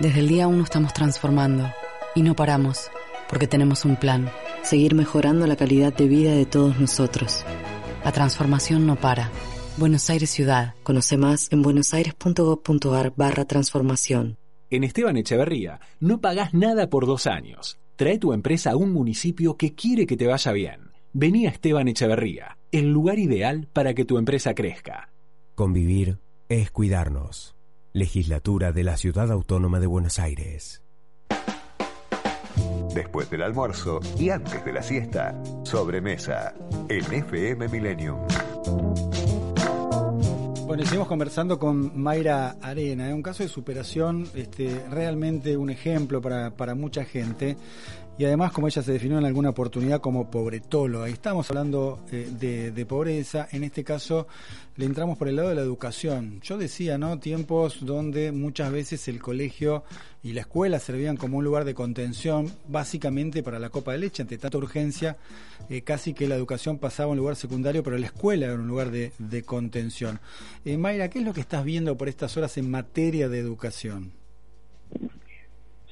[0.00, 1.70] Desde el día uno estamos transformando
[2.14, 2.90] y no paramos
[3.28, 4.30] porque tenemos un plan,
[4.62, 7.44] seguir mejorando la calidad de vida de todos nosotros.
[8.04, 9.30] La transformación no para.
[9.76, 10.74] Buenos Aires Ciudad.
[10.82, 14.38] Conoce más en buenosaires.gov.ar barra transformación.
[14.70, 17.78] En Esteban Echeverría no pagás nada por dos años.
[17.96, 20.92] Trae tu empresa a un municipio que quiere que te vaya bien.
[21.12, 25.12] Vení a Esteban Echeverría, el lugar ideal para que tu empresa crezca.
[25.54, 26.18] Convivir
[26.48, 27.56] es cuidarnos.
[27.92, 30.82] Legislatura de la Ciudad Autónoma de Buenos Aires.
[32.94, 36.54] Después del almuerzo y antes de la siesta, sobremesa
[36.88, 38.18] en FM Millennium.
[40.66, 43.14] Bueno, y seguimos conversando con Mayra Arena, ¿eh?
[43.14, 47.56] un caso de superación, este, realmente un ejemplo para, para mucha gente.
[48.18, 51.08] Y además, como ella se definió en alguna oportunidad como pobretóloga.
[51.10, 54.26] Y estamos hablando eh, de, pobreza, en este caso
[54.76, 56.40] le entramos por el lado de la educación.
[56.40, 57.18] Yo decía, ¿no?
[57.18, 59.84] Tiempos donde muchas veces el colegio
[60.22, 64.22] y la escuela servían como un lugar de contención, básicamente para la copa de leche,
[64.22, 65.18] ante tanta urgencia,
[65.68, 68.66] eh, casi que la educación pasaba a un lugar secundario, pero la escuela era un
[68.66, 70.20] lugar de, de contención.
[70.64, 74.12] Eh, Mayra, ¿qué es lo que estás viendo por estas horas en materia de educación?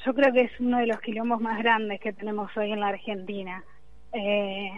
[0.04, 2.88] Yo creo que es uno de los quilombos más grandes que tenemos hoy en la
[2.88, 3.64] Argentina.
[4.12, 4.70] Eh,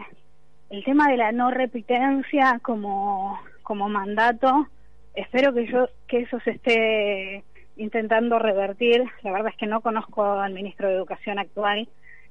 [0.70, 4.68] el tema de la no repitencia como, como mandato,
[5.14, 7.42] espero que yo que eso se esté
[7.76, 9.02] intentando revertir.
[9.22, 11.88] La verdad es que no conozco al ministro de Educación actual,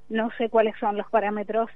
[0.08, 1.68] no sé cuáles son los parámetros.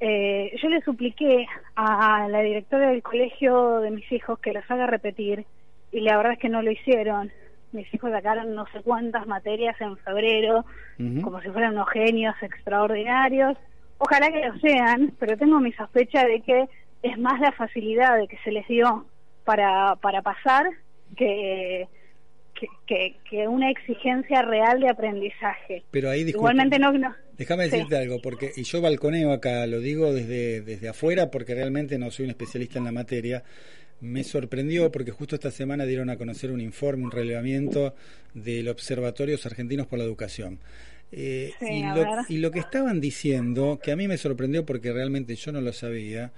[0.00, 4.86] Eh, yo le supliqué a la directora del colegio de mis hijos que los haga
[4.86, 5.46] repetir
[5.92, 7.32] y la verdad es que no lo hicieron
[7.72, 10.64] mis hijos sacaron no sé cuántas materias en febrero,
[11.22, 13.56] como si fueran unos genios extraordinarios.
[13.98, 16.68] Ojalá que lo sean, pero tengo mi sospecha de que
[17.02, 19.06] es más la facilidad de que se les dio
[19.44, 20.66] para, para pasar
[21.16, 21.88] que,
[22.86, 25.84] que, que, una exigencia real de aprendizaje.
[25.90, 26.92] Pero ahí, Igualmente no...
[26.92, 31.54] no Déjame decirte algo, porque y yo balconeo acá, lo digo desde, desde afuera porque
[31.54, 33.44] realmente no soy un especialista en la materia,
[34.00, 37.94] me sorprendió porque justo esta semana dieron a conocer un informe, un relevamiento
[38.34, 40.58] del Observatorio Argentinos por la Educación.
[41.10, 45.34] Eh, y, lo, y, lo, que estaban diciendo, que a mí me sorprendió porque realmente
[45.36, 46.32] yo no lo sabía,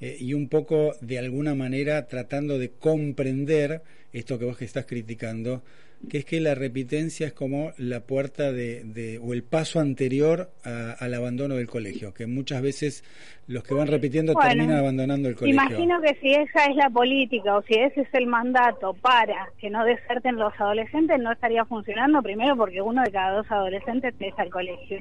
[0.00, 4.84] eh, y un poco de alguna manera tratando de comprender esto que vos que estás
[4.84, 5.62] criticando,
[6.08, 10.50] que es que la repitencia es como la puerta de, de o el paso anterior
[10.64, 13.04] a, al abandono del colegio, que muchas veces
[13.46, 15.60] los que van repitiendo bueno, terminan abandonando el colegio.
[15.60, 19.70] Imagino que si esa es la política o si ese es el mandato para que
[19.70, 24.42] no deserten los adolescentes, no estaría funcionando, primero porque uno de cada dos adolescentes deja
[24.42, 24.98] el colegio.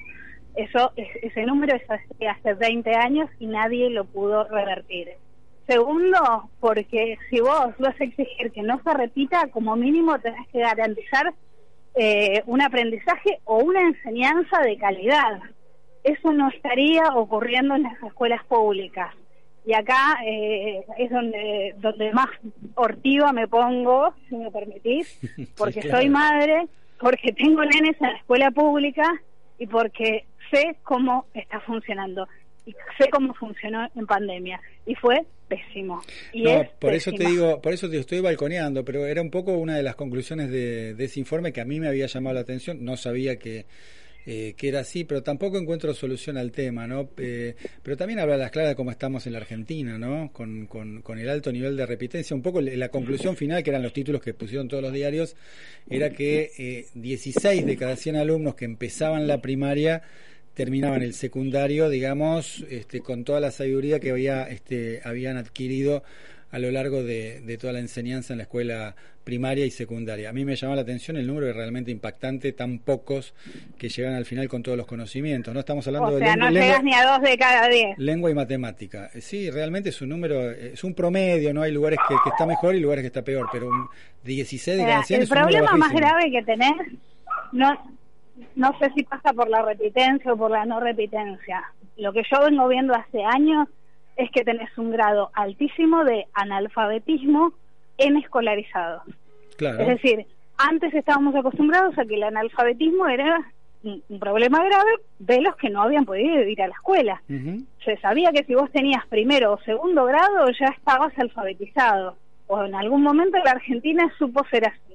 [0.56, 5.10] Eso, ese número es hace 20 años y nadie lo pudo revertir.
[5.68, 10.60] Segundo, porque si vos vas a exigir que no se repita, como mínimo tenés que
[10.60, 11.34] garantizar
[11.96, 15.40] eh, un aprendizaje o una enseñanza de calidad.
[16.04, 19.14] Eso no estaría ocurriendo en las escuelas públicas.
[19.66, 22.28] Y acá eh, es donde, donde más
[22.76, 25.20] hortiva me pongo, si me permitís,
[25.58, 25.98] porque sí, claro.
[25.98, 26.68] soy madre,
[27.00, 29.12] porque tengo nenes en la escuela pública
[29.58, 32.28] y porque sé cómo está funcionando
[32.66, 36.02] y sé cómo funcionó en pandemia y fue pésimo.
[36.34, 37.16] Y no, es por pésimo.
[37.16, 39.96] eso te digo, por eso te estoy balconeando, pero era un poco una de las
[39.96, 43.38] conclusiones de, de ese informe que a mí me había llamado la atención, no sabía
[43.38, 43.66] que
[44.28, 47.10] eh, que era así, pero tampoco encuentro solución al tema, ¿no?
[47.18, 47.54] Eh,
[47.84, 50.32] pero también habla a las claras de cómo estamos en la Argentina, ¿no?
[50.34, 52.36] Con, con, con, el alto nivel de repitencia.
[52.36, 55.36] Un poco la conclusión final, que eran los títulos que pusieron todos los diarios,
[55.88, 60.02] era que eh, 16 de cada 100 alumnos que empezaban la primaria
[60.56, 66.04] terminaban el secundario, digamos, este, con toda la sabiduría que había, este, habían adquirido
[66.52, 68.96] a lo largo de, de, toda la enseñanza en la escuela
[69.26, 70.30] primaria y secundaria.
[70.30, 73.34] A mí me llama la atención el número es realmente impactante, tan pocos
[73.78, 75.54] que llegan al final con todos los conocimientos.
[75.54, 77.98] No estamos hablando o de sea, lengua, no llegas ni a dos de cada diez.
[77.98, 79.10] Lengua y matemática.
[79.20, 82.76] Sí, realmente es un número, es un promedio, no hay lugares que, que está mejor
[82.76, 83.70] y lugares que está peor, pero
[84.24, 86.74] de 16 de cada 100 El es un problema más grave que tenés
[87.52, 87.96] no
[88.56, 91.64] no sé si pasa por la repitencia o por la no repitencia.
[91.98, 93.68] Lo que yo vengo viendo hace años
[94.18, 97.54] es que tenés un grado altísimo de analfabetismo
[97.98, 99.04] en escolarizados.
[99.58, 99.80] Claro.
[99.80, 100.26] Es decir,
[100.58, 103.40] antes estábamos acostumbrados a que el analfabetismo era
[103.84, 107.22] un, un problema grave de los que no habían podido ir a la escuela.
[107.30, 107.66] Uh -huh.
[107.84, 112.18] Se sabía que si vos tenías primero o segundo grado ya estabas alfabetizado.
[112.48, 114.95] O en algún momento la Argentina supo ser así.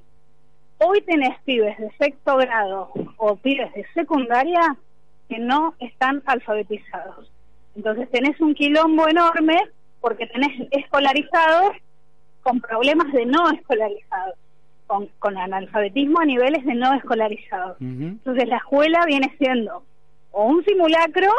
[0.83, 4.75] Hoy tenés pibes de sexto grado o pibes de secundaria
[5.29, 7.31] que no están alfabetizados.
[7.75, 9.59] Entonces tenés un quilombo enorme
[9.99, 11.75] porque tenés escolarizados
[12.41, 14.35] con problemas de no escolarizados.
[14.87, 17.77] con, con analfabetismo a niveles de no escolarizados.
[17.79, 19.83] Entonces la escuela viene siendo
[20.31, 21.29] o un simulacro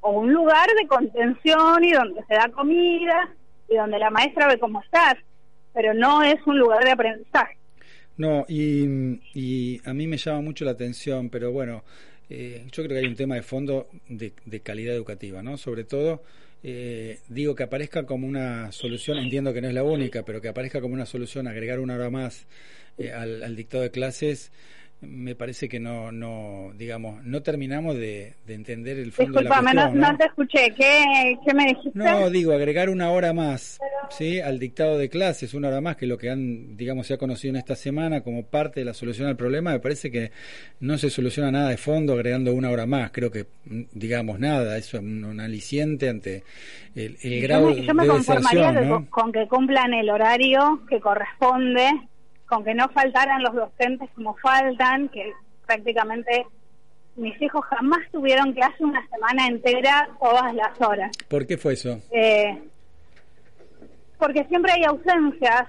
[0.00, 3.30] o un lugar de contención y donde se da comida
[3.66, 5.14] y donde la maestra ve cómo estás,
[5.72, 7.56] pero no es un lugar de aprendizaje.
[8.16, 8.84] No, y,
[9.34, 11.82] y a mí me llama mucho la atención, pero bueno,
[12.30, 15.56] eh, yo creo que hay un tema de fondo de, de calidad educativa, ¿no?
[15.56, 16.22] Sobre todo,
[16.62, 20.48] eh, digo que aparezca como una solución, entiendo que no es la única, pero que
[20.48, 22.46] aparezca como una solución agregar una hora más
[22.98, 24.52] eh, al, al dictado de clases
[25.00, 29.74] me parece que no, no digamos, no terminamos de, de entender el fondo Disculpame, de
[29.76, 30.00] la cuestión.
[30.00, 30.12] no, ¿no?
[30.12, 30.74] no te escuché.
[30.74, 31.90] ¿Qué, qué me dijiste?
[31.92, 33.78] No, digo, agregar una hora más
[34.08, 34.40] ¿sí?
[34.40, 37.50] al dictado de clases, una hora más que lo que han, digamos, se ha conocido
[37.52, 40.30] en esta semana como parte de la solución al problema, me parece que
[40.80, 43.10] no se soluciona nada de fondo agregando una hora más.
[43.10, 43.44] Creo que,
[43.92, 46.44] digamos, nada, eso es un, un aliciente ante
[46.94, 49.10] el, el yo grado me, yo me de conformaría deserción, de- ¿no?
[49.10, 51.90] con que cumplan el horario que corresponde,
[52.48, 55.32] con que no faltaran los docentes como faltan, que
[55.66, 56.46] prácticamente
[57.16, 61.10] mis hijos jamás tuvieron clase una semana entera todas las horas.
[61.28, 62.00] ¿Por qué fue eso?
[62.10, 62.60] Eh,
[64.18, 65.68] porque siempre hay ausencias,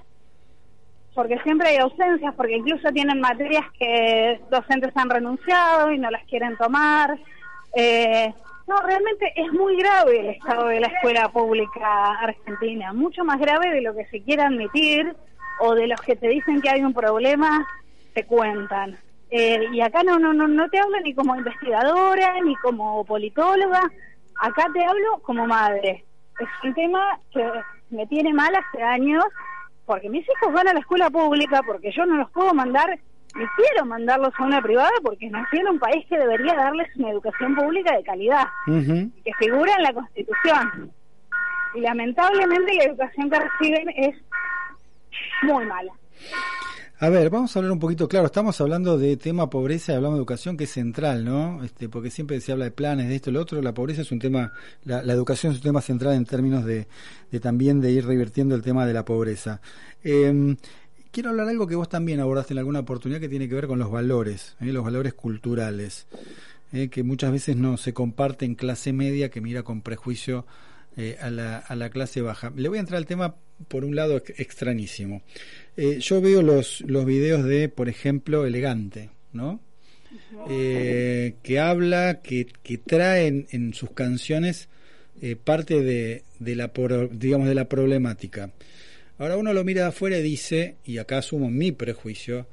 [1.14, 6.24] porque siempre hay ausencias, porque incluso tienen materias que docentes han renunciado y no las
[6.24, 7.16] quieren tomar.
[7.74, 8.32] Eh,
[8.66, 13.70] no, realmente es muy grave el estado de la escuela pública argentina, mucho más grave
[13.70, 15.14] de lo que se quiera admitir
[15.60, 17.66] o de los que te dicen que hay un problema,
[18.14, 18.96] te cuentan.
[19.30, 23.82] Eh, y acá no, no, no, no te hablo ni como investigadora, ni como politóloga,
[24.40, 26.04] acá te hablo como madre.
[26.38, 27.44] Es un tema que
[27.90, 29.24] me tiene mal hace años,
[29.84, 32.98] porque mis hijos van a la escuela pública, porque yo no los puedo mandar,
[33.34, 37.10] ni quiero mandarlos a una privada, porque nací en un país que debería darles una
[37.10, 40.92] educación pública de calidad, que figura en la Constitución.
[41.74, 44.16] Y lamentablemente la educación que reciben es
[45.42, 45.92] muy mala.
[46.98, 50.16] A ver, vamos a hablar un poquito, claro, estamos hablando de tema pobreza y hablamos
[50.16, 51.62] de educación que es central, ¿no?
[51.62, 54.18] Este, porque siempre se habla de planes, de esto lo otro, la pobreza es un
[54.18, 54.54] tema,
[54.84, 56.88] la, la educación es un tema central en términos de,
[57.30, 59.60] de también de ir revirtiendo el tema de la pobreza.
[60.04, 60.56] Eh,
[61.10, 63.78] quiero hablar algo que vos también abordaste en alguna oportunidad que tiene que ver con
[63.78, 64.72] los valores, ¿eh?
[64.72, 66.06] los valores culturales,
[66.72, 66.88] ¿eh?
[66.88, 70.46] que muchas veces no se comparte en clase media que mira con prejuicio
[70.96, 72.52] eh, a, la, a la clase baja.
[72.56, 73.34] Le voy a entrar al tema
[73.68, 75.22] por un lado ex- extrañísimo.
[75.76, 79.60] Eh, yo veo los, los videos de, por ejemplo, Elegante, ¿no?
[80.48, 84.68] Eh, que habla, que, que trae en, en sus canciones
[85.20, 86.72] eh, parte de, de la
[87.10, 88.50] digamos de la problemática.
[89.18, 92.46] Ahora uno lo mira de afuera y dice, y acá asumo mi prejuicio,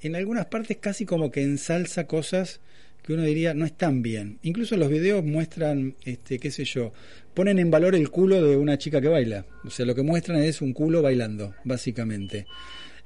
[0.00, 2.60] en algunas partes casi como que ensalza cosas
[3.04, 4.38] que uno diría no están bien.
[4.42, 6.92] Incluso los videos muestran, este, qué sé yo,
[7.34, 9.44] ponen en valor el culo de una chica que baila.
[9.62, 12.46] O sea, lo que muestran es un culo bailando, básicamente.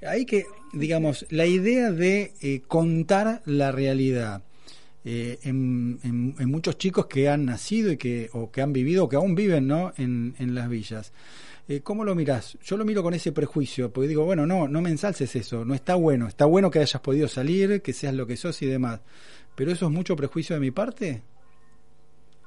[0.07, 4.45] Hay que, digamos, la idea de eh, contar la realidad
[5.05, 5.99] eh, en,
[6.49, 9.67] muchos chicos que han nacido y que, o que han vivido o que aún viven
[9.67, 9.93] ¿no?
[9.97, 11.13] en, en las villas.
[11.71, 12.57] Eh, ¿Cómo lo mirás?
[12.65, 15.75] Yo lo miro con ese prejuicio, porque digo, bueno, no, no me ensalces eso, no
[15.75, 19.01] está bueno, está bueno que hayas podido salir, que seas lo que sos y demás,
[19.59, 21.21] pero eso es mucho prejuicio de mi parte.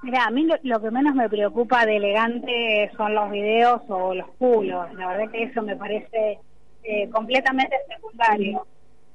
[0.01, 4.15] Mira, a mí lo, lo que menos me preocupa de elegante son los videos o
[4.15, 4.91] los culos.
[4.95, 6.39] La verdad que eso me parece
[6.83, 8.65] eh, completamente secundario.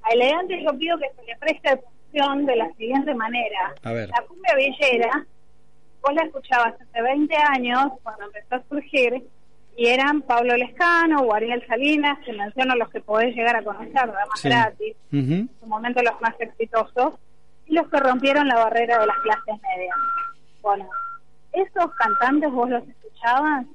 [0.03, 3.75] A elegante yo pido que se le preste atención de la siguiente manera.
[3.83, 4.11] A ver.
[4.11, 5.27] La cumbia villera,
[6.03, 9.25] vos la escuchabas hace 20 años, cuando empezó a surgir,
[9.79, 14.09] y eran Pablo Lescano o Ariel Salinas, que menciono los que podés llegar a conocer,
[14.37, 14.49] Sí.
[14.49, 17.15] gratis, en su momento los más exitosos,
[17.67, 19.97] y los que rompieron la barrera de las clases medias.
[20.63, 20.89] Bueno,
[21.53, 23.67] esos cantantes vos los escuchabas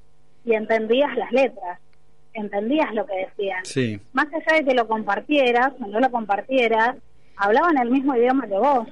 [0.45, 1.79] y entendías las letras,
[2.33, 3.65] entendías lo que decían.
[3.65, 3.99] Sí.
[4.13, 6.95] Más allá de que lo compartieras o no lo compartieras,
[7.37, 8.87] hablaban el mismo idioma que vos.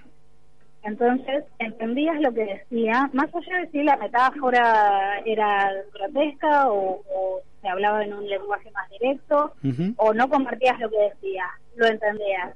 [0.82, 7.42] Entonces, entendías lo que decía, más allá de si la metáfora era grotesca o, o
[7.62, 9.54] se hablaba en un lenguaje más directo,
[9.98, 11.46] o no compartías lo que decía,
[11.76, 12.56] lo entendías.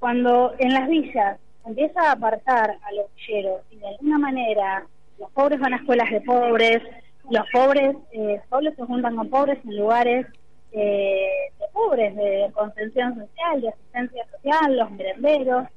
[0.00, 4.86] Cuando en las villas empieza a apartar a los villeros y de alguna manera
[5.18, 6.82] los pobres van a escuelas de pobres,
[7.30, 10.26] los pobres eh, solo se juntan con pobres en lugares
[10.72, 11.28] eh,
[11.58, 15.68] de pobres, de contención social, de asistencia social, los merenderos,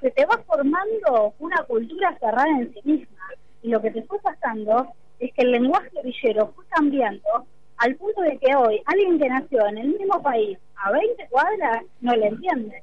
[0.00, 3.28] se te va formando una cultura cerrada en sí misma.
[3.62, 4.88] Y lo que te fue pasando
[5.20, 7.46] es que el lenguaje villero fue cambiando
[7.78, 11.82] al punto de que hoy alguien que nació en el mismo país a 20 cuadras
[12.00, 12.82] no le entiende.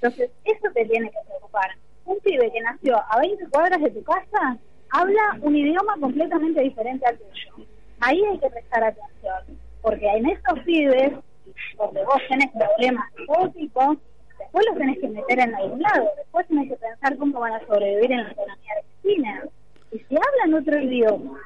[0.00, 1.70] Entonces, eso te tiene que preocupar.
[2.04, 4.58] Un pibe que nació a 20 cuadras de tu casa
[4.90, 7.66] habla un idioma completamente diferente al tuyo.
[8.00, 11.12] Ahí hay que prestar atención, porque en esos pibes
[11.78, 13.98] donde vos tenés problemas psicóticos,
[14.38, 17.66] después los tenés que meter en algún lado, después tenés que pensar cómo van a
[17.66, 19.44] sobrevivir en la economía argentina.
[19.92, 21.40] Y si hablan otro idioma,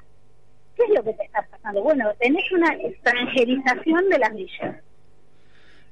[0.76, 1.82] ¿qué es lo que te está pasando?
[1.82, 4.76] Bueno, tenés una extranjerización de las villas.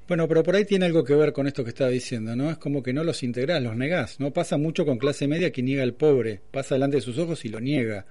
[0.08, 2.50] Bueno, pero por ahí tiene algo que ver con esto que estaba diciendo, ¿no?
[2.50, 4.30] Es como que no los integrás, los negás, ¿no?
[4.30, 7.50] Pasa mucho con clase media que niega al pobre, pasa delante de sus ojos y
[7.50, 8.06] lo niega.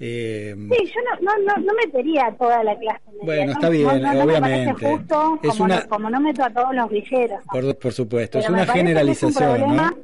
[0.00, 3.22] Eh, Sí, yo no, no, no, no metería a toda la clase media.
[3.24, 3.52] Bueno, ¿no?
[3.52, 4.86] está bien, No, obviamente.
[4.86, 7.40] justo, Es como, una- no, como no meto a todos los villeros.
[7.52, 9.96] por, por supuesto, es una me parece que es un generalización, problema- ¿no?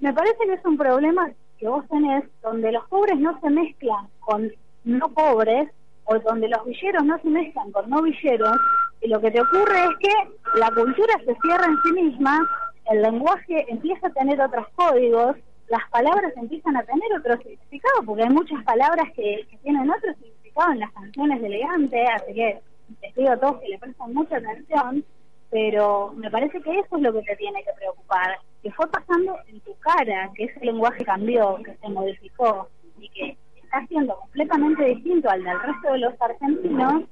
[0.00, 4.06] Me parece que es un problema que vos tenés donde los pobres no se mezclan
[4.20, 4.52] con
[4.84, 5.68] no pobres
[6.04, 8.52] o donde los villeros no se mezclan con no villeros
[9.00, 12.48] y lo que te ocurre es que la cultura se cierra en sí misma,
[12.90, 15.36] el lenguaje empieza a tener otros códigos,
[15.68, 20.12] las palabras empiezan a tener otro significado porque hay muchas palabras que, que tienen otro
[20.14, 22.60] significado en las canciones de elegante, así que
[23.02, 25.04] les pido a todos que le presten mucha atención
[25.50, 29.36] pero me parece que eso es lo que te tiene que preocupar, que fue pasando
[29.48, 32.68] en tu cara, que ese lenguaje cambió, que se modificó
[32.98, 37.04] y que está siendo completamente distinto al del resto de los argentinos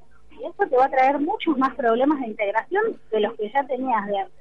[0.52, 4.06] eso te va a traer muchos más problemas de integración de los que ya tenías
[4.06, 4.36] de antes.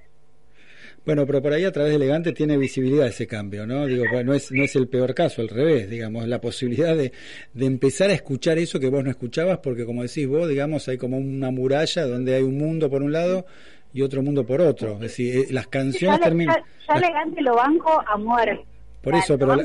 [1.06, 3.86] Bueno, pero por ahí a través de Elegante tiene visibilidad ese cambio, ¿no?
[3.86, 7.12] Digo, bueno, no es, no es el peor caso, al revés, digamos, la posibilidad de,
[7.54, 10.98] de empezar a escuchar eso que vos no escuchabas, porque como decís vos, digamos, hay
[10.98, 13.46] como una muralla donde hay un mundo por un lado
[13.94, 14.94] y otro mundo por otro.
[14.94, 16.56] Es decir, eh, las canciones terminan...
[16.88, 18.66] ya- ya elegante lo banco a muerte.
[19.06, 19.56] Por eso, pero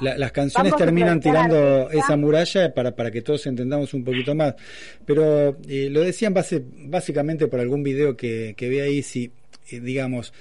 [0.00, 4.34] la- las canciones Banco terminan tirando esa muralla para, para que todos entendamos un poquito
[4.34, 4.54] más.
[5.04, 9.32] Pero eh, lo decían base, básicamente por algún video que, que vi ahí, si,
[9.72, 10.32] eh, digamos,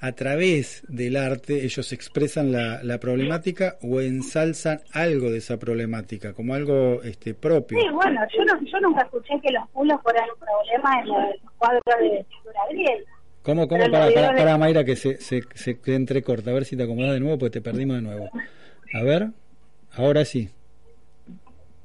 [0.00, 6.32] a través del arte ellos expresan la, la problemática o ensalzan algo de esa problemática,
[6.34, 7.80] como algo este, propio.
[7.80, 11.52] Sí, bueno, yo, no, yo nunca escuché que los culos fueran un problema en los
[11.58, 13.10] cuadros de pintura griega.
[13.48, 13.90] ¿Cómo, cómo?
[13.90, 16.50] Para, para, para, Mayra, que se, se, se entrecorta.
[16.50, 18.28] A ver si te acomodas de nuevo, pues te perdimos de nuevo.
[18.92, 19.28] A ver,
[19.96, 20.50] ahora sí.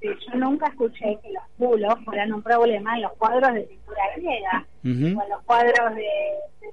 [0.01, 4.01] Sí, yo nunca escuché que los culos fueran un problema en los cuadros de pintura
[4.17, 4.87] griega o
[5.23, 6.01] en los cuadros de,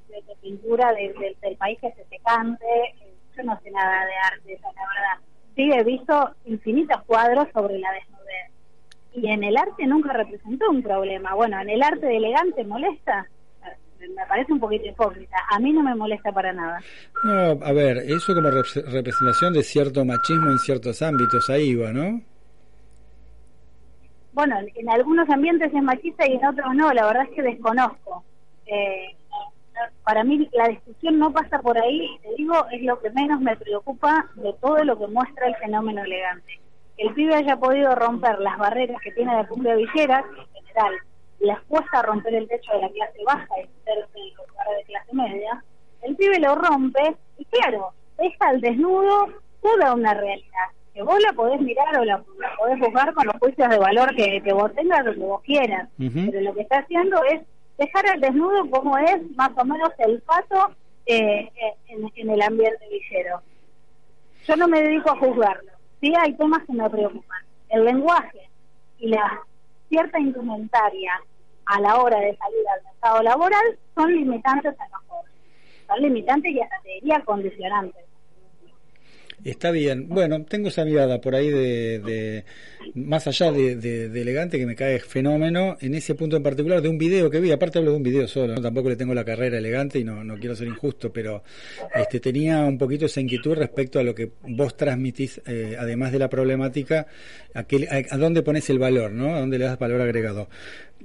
[0.08, 2.64] de- pintura de- de- del país que se te cante.
[2.66, 5.24] Eh, Yo no sé nada de arte, esa es la verdad.
[5.54, 8.50] Sí, he visto infinitos cuadros sobre la desnudez.
[9.14, 11.34] Y en el arte nunca representó un problema.
[11.36, 13.28] Bueno, en el arte de elegante molesta.
[14.00, 15.36] Me parece un poquito hipócrita.
[15.50, 16.80] A mí no me molesta para nada.
[17.22, 21.92] No, a ver, eso como rep- representación de cierto machismo en ciertos ámbitos, ahí va,
[21.92, 22.20] ¿no?
[24.32, 28.24] Bueno, en, algunos ambientes es machista y en otros no, la verdad es que desconozco.
[28.66, 29.16] Eh,
[30.04, 33.56] para mí la discusión no pasa por ahí, te digo, es lo que menos me
[33.56, 36.60] preocupa de todo lo que muestra el fenómeno elegante.
[36.96, 40.66] Que el pibe haya podido romper las barreras que tiene la cumbia villera, que en
[40.66, 40.94] general
[41.40, 44.84] les cuesta romper el techo de la clase baja y meterse en los lugares de
[44.84, 45.64] clase media,
[46.02, 49.28] el pibe lo rompe y claro, deja al desnudo
[49.62, 53.36] toda una realidad que vos la podés mirar o la, la podés juzgar con los
[53.38, 55.88] juicios de valor que, que vos tengas o que vos quieras.
[55.96, 57.40] Pero lo que está haciendo es
[57.78, 60.74] dejar al desnudo como es más o menos el paso
[61.06, 63.40] eh, eh, en, en el ambiente villero.
[64.46, 65.70] Yo no me dedico a juzgarlo.
[66.00, 67.44] Sí hay temas que me preocupan.
[67.68, 68.50] El lenguaje
[68.98, 69.40] y la
[69.88, 71.12] cierta indumentaria
[71.70, 75.38] a la hora de salir al mercado laboral son limitantes a los jóvenes.
[75.86, 78.09] Son limitantes y hasta te diría condicionantes.
[79.42, 80.06] Está bien.
[80.08, 82.44] Bueno, tengo esa mirada por ahí de, de-
[82.94, 86.82] más allá de, de- de elegante que me cae fenómeno en ese punto en particular
[86.82, 87.50] de un video que vi.
[87.50, 88.54] Aparte hablo de un video solo.
[88.54, 88.60] ¿no?
[88.60, 91.42] Tampoco le tengo la carrera elegante y no, no quiero ser injusto, pero
[91.94, 96.18] este tenía un poquito esa inquietud respecto a lo que vos transmitís, eh, además de
[96.18, 97.06] la problemática,
[97.54, 97.64] a,
[98.10, 99.34] a dónde pones el valor, ¿no?
[99.36, 100.50] A dónde le das valor agregado.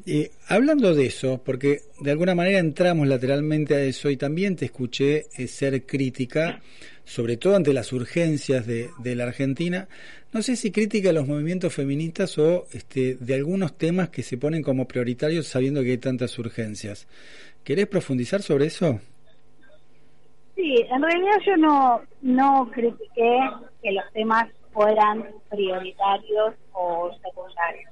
[0.05, 4.65] Y hablando de eso, porque de alguna manera entramos lateralmente a eso y también te
[4.65, 6.61] escuché eh, ser crítica,
[7.05, 9.87] sobre todo ante las urgencias de, de la Argentina,
[10.33, 14.37] no sé si crítica de los movimientos feministas o este, de algunos temas que se
[14.37, 17.07] ponen como prioritarios sabiendo que hay tantas urgencias.
[17.63, 18.99] ¿Querés profundizar sobre eso?
[20.55, 23.39] Sí, en realidad yo no, no critiqué
[23.81, 27.91] que los temas fueran prioritarios o secundarios.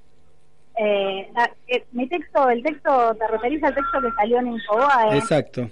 [0.76, 1.32] Eh,
[1.68, 5.18] eh, mi texto, el texto, te referís al texto que salió en Infobae.
[5.18, 5.70] Exacto.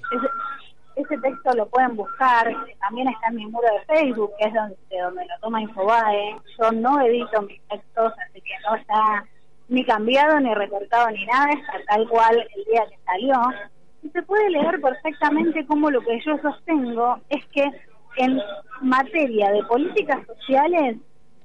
[1.02, 4.78] Ese texto lo pueden buscar, también está en mi muro de Facebook, que es donde,
[4.90, 6.36] de donde lo toma Infobae.
[6.60, 9.26] Yo no edito mis textos, así que no está
[9.68, 13.36] ni cambiado, ni recortado, ni nada, está tal cual el día que salió.
[14.04, 17.70] Y se puede leer perfectamente cómo lo que yo sostengo es que
[18.18, 18.42] en
[18.82, 20.98] materia de políticas sociales,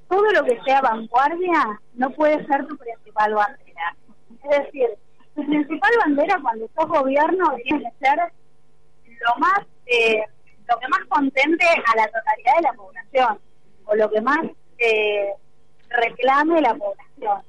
[0.09, 3.96] todo lo que sea vanguardia no puede ser tu principal bandera.
[4.44, 4.88] Es decir,
[5.34, 8.18] tu principal bandera cuando sos gobierno tiene que ser
[9.21, 10.23] lo más eh,
[10.69, 13.39] lo que más contente a la totalidad de la población
[13.85, 14.39] o lo que más
[14.79, 15.33] eh,
[15.89, 17.43] reclame la población.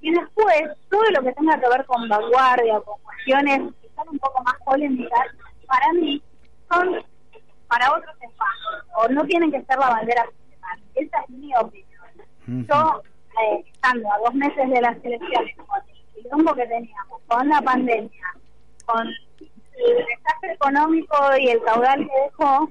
[0.00, 4.18] Y después todo lo que tenga que ver con vanguardia con cuestiones que son un
[4.18, 5.26] poco más polémicas
[5.66, 6.22] para mí
[6.70, 7.02] son
[7.68, 10.80] para otros espacios o no tienen que ser la bandera principal.
[10.94, 12.66] Esa es mi opinión.
[12.68, 13.02] Yo
[13.40, 17.60] eh, estando a dos meses de las elecciones con el quilombo que teníamos con la
[17.62, 18.34] pandemia
[18.84, 19.08] con
[19.76, 22.70] el desastre económico y el caudal que dejó,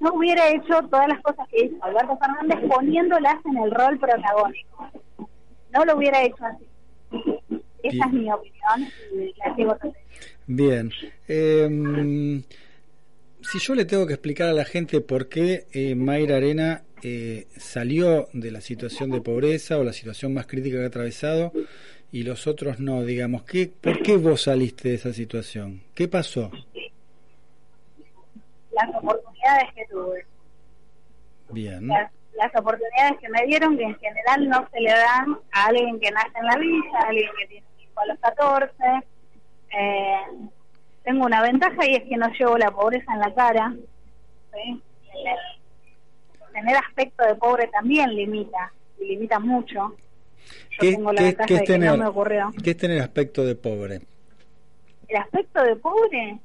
[0.00, 4.90] no hubiera hecho todas las cosas que hizo Alberto Fernández poniéndolas en el rol protagónico.
[5.72, 6.64] No lo hubiera hecho así.
[7.82, 9.76] Esa es mi opinión y la sigo
[10.46, 10.90] Bien.
[11.28, 12.42] Eh,
[13.42, 17.46] si yo le tengo que explicar a la gente por qué eh, Mayra Arena eh,
[17.56, 21.52] salió de la situación de pobreza o la situación más crítica que ha atravesado
[22.14, 25.82] y los otros no, digamos, ¿qué, ¿por qué vos saliste de esa situación?
[25.96, 26.50] ¿Qué pasó?
[28.72, 30.26] Las oportunidades que tuve.
[31.50, 31.88] Bien.
[31.88, 35.98] Las, las oportunidades que me dieron, que en general no se le dan a alguien
[35.98, 38.74] que nace en la villa, a alguien que tiene hijo a los 14.
[39.76, 40.16] Eh,
[41.02, 43.74] tengo una ventaja y es que no llevo la pobreza en la cara.
[44.52, 44.82] ¿sí?
[45.14, 49.96] El- el tener aspecto de pobre también limita, y limita mucho.
[50.70, 52.50] Yo ¿Qué, tengo la qué- ventaja de que tener, no me ocurrió.
[52.62, 54.00] qué es tener aspecto de pobre?
[55.08, 56.38] El aspecto de pobre,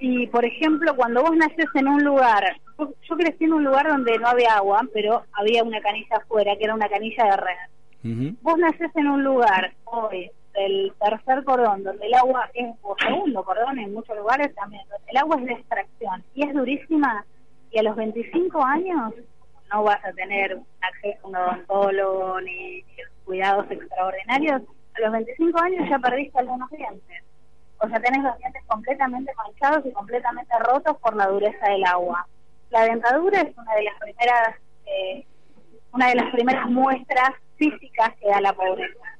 [0.00, 2.44] y por ejemplo, cuando vos naces en un lugar,
[2.78, 6.56] yo, yo crecí en un lugar donde no había agua, pero había una canilla afuera,
[6.56, 8.34] que era una canilla de red.
[8.42, 13.44] Vos nacés en un lugar hoy del tercer cordón, donde el agua es, o segundo
[13.44, 17.24] cordón en muchos lugares también, donde el agua es de extracción y es durísima,
[17.70, 19.14] y a los 25 años
[19.72, 22.84] no vas a tener acceso a un odontólogo ni,
[23.24, 24.62] cuidados extraordinarios,
[24.94, 27.24] a los 25 años ya perdiste algunos dientes.
[27.78, 32.26] O sea, tenés los dientes completamente manchados y completamente rotos por la dureza del agua.
[32.70, 34.56] La dentadura es una de las primeras
[34.86, 35.26] eh,
[35.92, 39.18] una de las primeras muestras físicas que da la pobreza.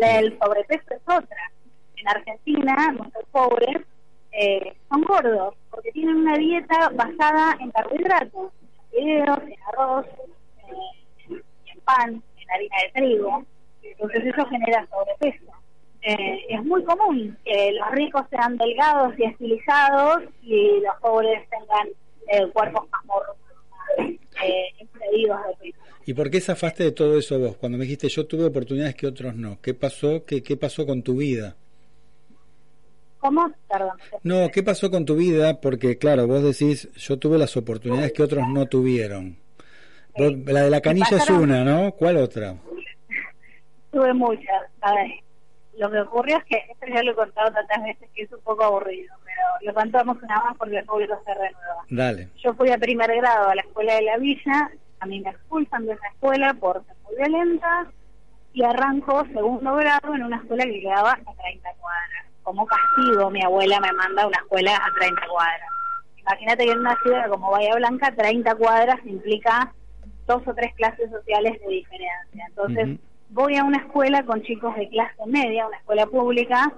[0.00, 1.52] Del sobrepeso es otra.
[1.96, 3.82] En Argentina, nuestros pobres
[4.32, 8.52] eh, son gordos porque tienen una dieta basada en carbohidratos,
[8.92, 13.44] en arroz, eh, en pan, en harina de trigo.
[13.82, 15.52] Entonces eso genera sobrepeso.
[16.02, 21.88] Eh, es muy común que los ricos sean delgados y estilizados y los pobres tengan
[22.28, 23.36] eh, cuerpos más morros,
[23.98, 25.78] eh, de peso.
[26.06, 27.56] ¿Y por qué zafaste de todo eso vos?
[27.56, 29.60] Cuando me dijiste yo tuve oportunidades que otros no.
[29.60, 30.24] ¿Qué pasó?
[30.24, 31.56] ¿Qué, qué pasó con tu vida?
[33.18, 33.50] ¿Cómo?
[33.68, 33.98] Perdón.
[34.22, 35.60] No, ¿qué pasó con tu vida?
[35.60, 39.38] Porque claro, vos decís yo tuve las oportunidades que otros no tuvieron.
[40.16, 41.92] La de la canilla es una, ¿no?
[41.92, 42.56] ¿Cuál otra?
[43.92, 44.64] Tuve muchas.
[44.80, 45.10] A ver,
[45.78, 48.40] lo que ocurrió es que, esto ya lo he contado tantas veces que es un
[48.40, 51.84] poco aburrido, pero lo contamos una más porque el público se renueva.
[51.88, 52.28] Dale.
[52.42, 55.86] Yo fui a primer grado a la escuela de la villa, a mí me expulsan
[55.86, 57.86] de esa escuela por ser muy violenta
[58.52, 62.26] y arranco segundo grado en una escuela que quedaba a 30 cuadras.
[62.48, 65.70] Como castigo, mi abuela me manda a una escuela a 30 cuadras.
[66.16, 69.74] Imagínate que en una ciudad como Bahía Blanca, 30 cuadras implica
[70.26, 72.46] dos o tres clases sociales de diferencia.
[72.48, 76.72] Entonces, voy a una escuela con chicos de clase media, una escuela pública,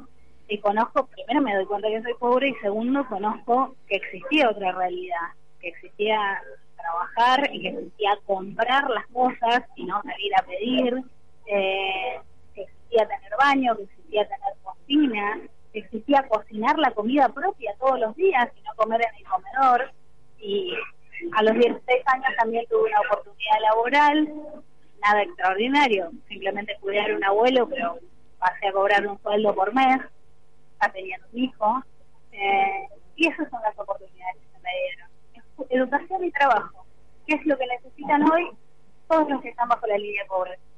[0.48, 4.72] y conozco, primero me doy cuenta que soy pobre y segundo conozco que existía otra
[4.72, 5.28] realidad,
[5.60, 6.42] que existía
[6.76, 11.04] trabajar y que existía comprar las cosas y no salir a pedir,
[11.46, 12.18] eh,
[12.56, 15.40] que existía tener baño, que existía tener cocina,
[15.72, 19.92] que existía cocinar la comida propia todos los días y no comer en el comedor.
[20.38, 20.74] Y
[21.36, 24.32] a los 16 años también tuve una oportunidad laboral,
[25.02, 27.98] nada extraordinario, simplemente cuidar a un abuelo, pero
[28.38, 30.00] pasé a cobrar un sueldo por mes,
[30.80, 31.82] ya teniendo un hijo,
[32.32, 35.10] eh, y esas son las oportunidades que se me dieron.
[35.68, 36.86] Educación y trabajo,
[37.26, 38.50] ¿qué es lo que necesitan hoy
[39.08, 40.69] todos los que están bajo la línea de?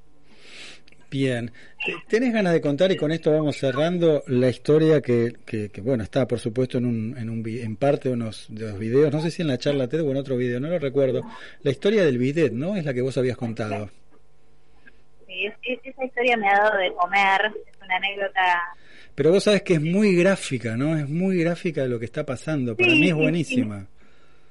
[1.12, 1.52] Bien.
[1.84, 5.80] Te- ¿Tenés ganas de contar, y con esto vamos cerrando, la historia que, que, que,
[5.82, 9.12] bueno, está por supuesto en, un, en, un, en parte de, unos, de los videos,
[9.12, 11.20] no sé si en la charla TED o en otro video, no lo recuerdo.
[11.62, 12.76] La historia del bidet, ¿no?
[12.76, 13.90] Es la que vos habías contado.
[15.26, 18.62] Sí, es- es- esa historia me ha dado de comer, es una anécdota
[19.14, 20.96] Pero vos sabés que es muy gráfica, ¿no?
[20.96, 22.74] Es muy gráfica lo que está pasando.
[22.74, 23.86] Para Sí, mí es y- buenísima.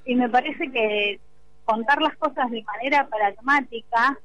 [0.05, 1.19] y me parece que
[1.65, 4.19] contar las cosas de manera pragmática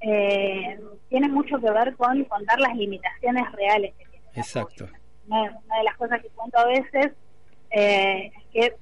[0.00, 4.26] eh, tiene mucho que ver con contar las limitaciones reales que tiene.
[4.34, 4.86] Exacto.
[5.26, 7.12] Una, una de las cosas que cuento a veces
[7.70, 8.76] eh, es que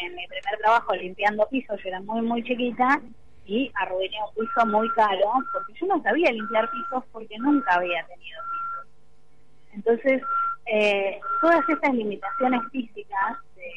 [0.00, 3.00] en mi primer trabajo limpiando pisos yo era muy muy chiquita
[3.46, 8.06] y arruiné un piso muy caro porque yo no sabía limpiar pisos porque nunca había
[8.06, 8.86] tenido pisos.
[9.72, 10.22] Entonces
[10.66, 13.68] eh, todas estas limitaciones físicas de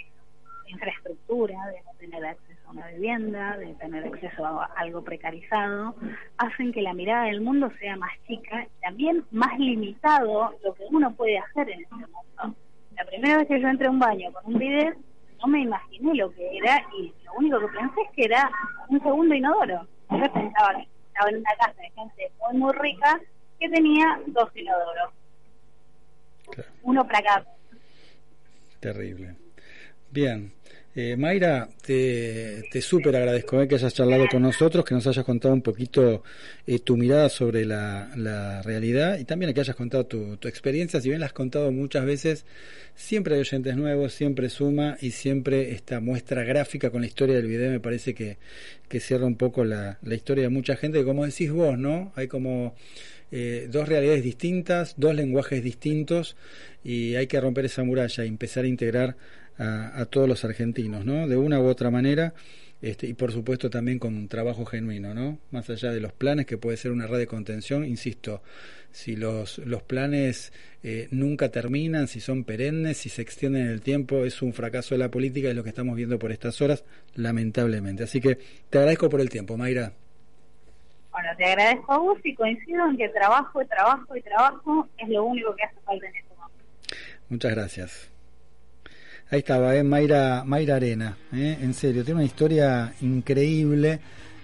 [0.68, 5.96] infraestructura, de no tener acceso una vivienda, de tener acceso a algo precarizado,
[6.38, 10.84] hacen que la mirada del mundo sea más chica y también más limitado lo que
[10.90, 12.56] uno puede hacer en ese mundo.
[12.96, 14.98] La primera vez que yo entré a un baño con un bidet,
[15.42, 18.52] no me imaginé lo que era y lo único que pensé es que era
[18.90, 19.88] un segundo inodoro.
[20.10, 23.20] Yo pensaba que estaba en una casa de gente muy, muy rica
[23.60, 25.14] que tenía dos inodoros.
[26.84, 27.46] Uno para cada
[28.80, 29.36] Terrible.
[30.10, 30.52] Bien.
[30.94, 35.24] Eh, Mayra, te, te súper agradezco eh, que hayas charlado con nosotros, que nos hayas
[35.24, 36.22] contado un poquito
[36.68, 41.00] eh, tu mirada sobre la, la, realidad y también que hayas contado tu, tu, experiencia.
[41.00, 42.46] Si bien la has contado muchas veces,
[42.94, 47.48] siempre hay oyentes nuevos, siempre suma y siempre esta muestra gráfica con la historia del
[47.48, 48.38] video me parece que,
[48.90, 51.06] que cierra un poco la, la historia de mucha gente.
[51.06, 52.12] Como decís vos, ¿no?
[52.18, 52.76] Hay como
[53.34, 56.36] eh, dos realidades distintas, dos lenguajes distintos
[56.84, 59.16] y hay que romper esa muralla y empezar a integrar
[59.62, 61.28] a, a todos los argentinos, ¿no?
[61.28, 62.34] De una u otra manera.
[62.82, 65.38] Este, y por supuesto también con un trabajo genuino, ¿no?
[65.52, 68.42] Más allá de los planes, que puede ser una red de contención, insisto,
[68.92, 70.52] si los, los planes
[70.82, 74.96] eh, nunca terminan, si son perennes, si se extienden en el tiempo, es un fracaso
[74.96, 76.84] de la política y lo que estamos viendo por estas horas,
[77.14, 78.04] lamentablemente.
[78.04, 78.40] Así que
[78.70, 79.94] te agradezco por el tiempo, Mayra.
[81.12, 85.26] Bueno, te agradezco a vos y coincido en que trabajo, trabajo y trabajo es lo
[85.26, 86.66] único que hace falta en este momento.
[87.30, 88.11] Muchas gracias.
[89.32, 89.82] Ahí estaba, ¿eh?
[89.82, 91.58] Mayra, Mayra Arena, ¿eh?
[91.62, 93.98] en serio, tiene una historia increíble.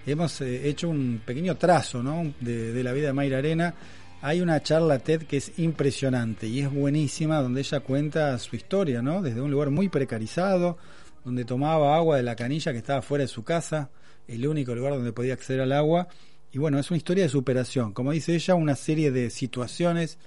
[0.05, 2.33] Hemos eh, hecho un pequeño trazo ¿no?
[2.39, 3.73] de, de, la vida de Mayra Arena.
[4.21, 9.01] Hay una charla TED que es impresionante y es buenísima, donde ella cuenta su historia,
[9.01, 9.21] ¿no?
[9.21, 10.77] Desde un lugar muy precarizado,
[11.25, 13.89] donde tomaba agua de la canilla que estaba fuera de su casa,
[14.25, 16.07] el único lugar donde podía acceder al agua.
[16.53, 17.91] Y bueno, es una historia de superación.
[17.91, 20.17] Como dice ella, una serie de situaciones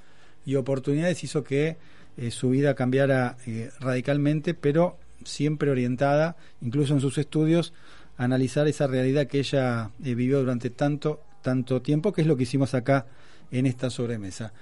[0.44, 1.78] y oportunidades hizo que
[2.16, 7.72] eh, su vida cambiara eh, radicalmente, pero siempre orientada, incluso en sus estudios,
[8.16, 12.36] a analizar esa realidad que ella eh, vivió durante tanto, tanto tiempo, que es lo
[12.36, 13.06] que hicimos acá
[13.50, 14.52] en esta sobremesa.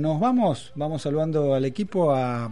[0.00, 2.50] nos vamos, vamos saludando al equipo, a,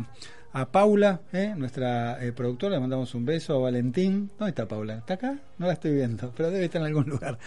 [0.53, 1.55] a Paula, ¿eh?
[1.57, 4.31] nuestra eh, productora, le mandamos un beso a Valentín.
[4.39, 4.99] ¿Dónde está Paula?
[4.99, 5.39] ¿Está acá?
[5.59, 7.39] No la estoy viendo, pero debe estar en algún lugar.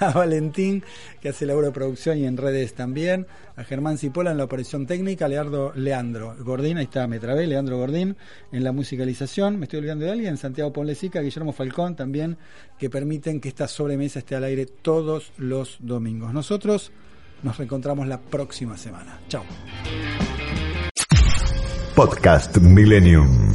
[0.00, 0.84] A Valentín,
[1.20, 3.26] que hace labor de producción y en redes también.
[3.56, 5.26] A Germán Cipola en la operación técnica.
[5.26, 8.16] Leandro, Leandro Gordín, ahí está, me trabé, Leandro Gordín
[8.52, 9.58] en la musicalización.
[9.58, 10.36] Me estoy olvidando de alguien.
[10.36, 12.36] Santiago Ponlesica, Guillermo Falcón también,
[12.78, 16.32] que permiten que esta sobremesa esté al aire todos los domingos.
[16.32, 16.92] Nosotros
[17.42, 19.20] nos reencontramos la próxima semana.
[19.28, 19.44] Chao.
[21.94, 23.54] Podcast Millennium.